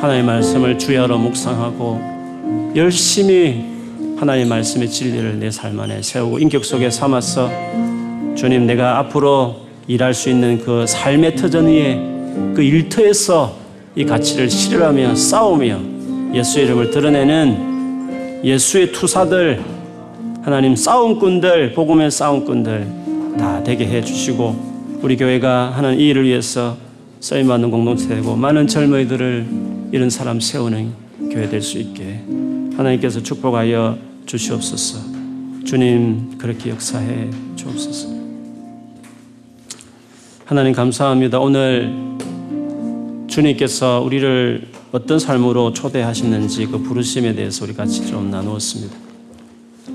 하나님의 0.00 0.22
말씀을 0.24 0.78
주야로 0.78 1.18
묵상하고 1.18 2.72
열심히 2.76 3.64
하나님의 4.16 4.48
말씀의 4.48 4.88
진리를 4.90 5.38
내 5.40 5.50
삶 5.50 5.78
안에 5.80 6.02
세우고 6.02 6.38
인격 6.38 6.64
속에 6.64 6.90
삼아서 6.90 7.50
주님 8.36 8.66
내가 8.66 8.98
앞으로 8.98 9.56
일할 9.86 10.14
수 10.14 10.28
있는 10.28 10.58
그 10.58 10.86
삶의 10.86 11.36
터전 11.36 11.66
위에 11.66 11.96
그 12.54 12.62
일터에서 12.62 13.56
이 13.98 14.04
가치를 14.04 14.48
실현하며 14.48 15.16
싸우며 15.16 15.80
예수의 16.32 16.66
이름을 16.66 16.92
드러내는 16.92 18.44
예수의 18.44 18.92
투사들, 18.92 19.60
하나님 20.40 20.76
싸움꾼들, 20.76 21.72
복음의 21.72 22.08
싸움꾼들 22.12 22.86
다 23.36 23.60
되게 23.64 23.86
해 23.86 24.00
주시고 24.00 25.00
우리 25.02 25.16
교회가 25.16 25.72
하는 25.72 25.98
이 25.98 26.10
일을 26.10 26.26
위해서 26.26 26.76
쓰임받는 27.18 27.72
공동체 27.72 28.06
되고 28.06 28.36
많은 28.36 28.68
젊은이들을 28.68 29.46
이런 29.90 30.10
사람 30.10 30.38
세우는 30.38 30.92
교회 31.32 31.48
될 31.48 31.60
수 31.60 31.78
있게 31.78 32.20
하나님께서 32.76 33.20
축복하여 33.20 33.98
주시옵소서. 34.26 35.00
주님 35.64 36.38
그렇게 36.38 36.70
역사해 36.70 37.30
주옵소서. 37.56 38.10
하나님 40.44 40.72
감사합니다. 40.72 41.40
오늘 41.40 41.92
주님께서 43.38 44.02
우리를 44.04 44.66
어떤 44.90 45.20
삶으로 45.20 45.72
초대하셨는지 45.72 46.66
그 46.66 46.78
부르심에 46.78 47.34
대해서 47.34 47.64
우리 47.64 47.72
같이 47.72 48.04
좀 48.04 48.32
나누었습니다. 48.32 48.96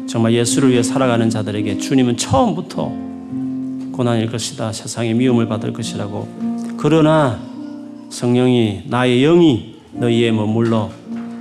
정말 0.08 0.34
예수를 0.34 0.72
위해 0.72 0.82
살아가는 0.82 1.30
자들에게 1.30 1.78
주님은 1.78 2.16
처음부터 2.16 2.86
고난일 3.92 4.32
것이다. 4.32 4.72
세상에 4.72 5.14
미움을 5.14 5.50
받을 5.50 5.74
것이라고. 5.74 6.26
그러나 6.78 7.42
성령이 8.10 8.84
나의 8.88 9.22
영이 9.24 9.76
너희에 9.92 10.32
머물러 10.32 10.90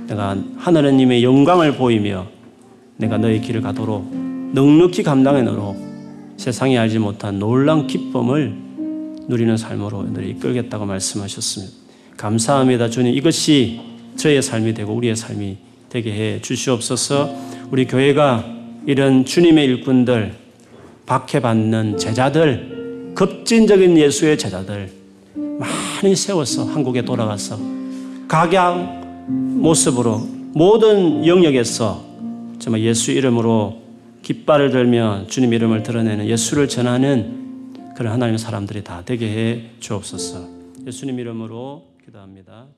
내가 0.07 0.35
하나님의 0.57 1.23
영광을 1.23 1.77
보이며 1.77 2.27
내가 2.97 3.17
너희 3.17 3.39
길을 3.39 3.61
가도록 3.61 4.13
넉넉히 4.51 5.03
감당해 5.03 5.41
너로 5.41 5.77
세상이 6.35 6.77
알지 6.77 6.99
못한 6.99 7.39
놀란 7.39 7.87
기쁨을 7.87 8.53
누리는 9.29 9.55
삶으로 9.55 10.03
너를 10.03 10.27
이끌겠다고 10.27 10.85
말씀하셨습니다. 10.85 11.82
감사합니다. 12.17 12.89
주님 12.89 13.13
이것이 13.13 13.81
저의 14.15 14.41
삶이 14.41 14.73
되고 14.73 14.93
우리의 14.93 15.15
삶이 15.15 15.57
되게 15.89 16.11
해 16.13 16.41
주시옵소서 16.41 17.35
우리 17.71 17.85
교회가 17.85 18.45
이런 18.85 19.25
주님의 19.25 19.65
일꾼들 19.65 20.33
박해받는 21.05 21.97
제자들 21.97 23.13
급진적인 23.15 23.97
예수의 23.97 24.37
제자들 24.37 24.91
많이 25.35 26.15
세워서 26.15 26.65
한국에 26.65 27.03
돌아가서 27.03 27.59
각양 28.27 29.57
모습으로 29.61 30.19
모든 30.53 31.25
영역에서 31.25 32.03
정말 32.59 32.81
예수 32.81 33.11
이름으로 33.11 33.81
깃발을 34.21 34.71
들며 34.71 35.25
주님 35.27 35.53
이름을 35.53 35.83
드러내는 35.83 36.27
예수를 36.27 36.67
전하는 36.67 37.73
그런 37.95 38.13
하나님의 38.13 38.39
사람들이 38.39 38.83
다 38.83 39.03
되게 39.05 39.27
해 39.27 39.61
주옵소서. 39.79 40.47
예수님 40.87 41.19
이름으로 41.19 41.92
기도합니다. 42.03 42.69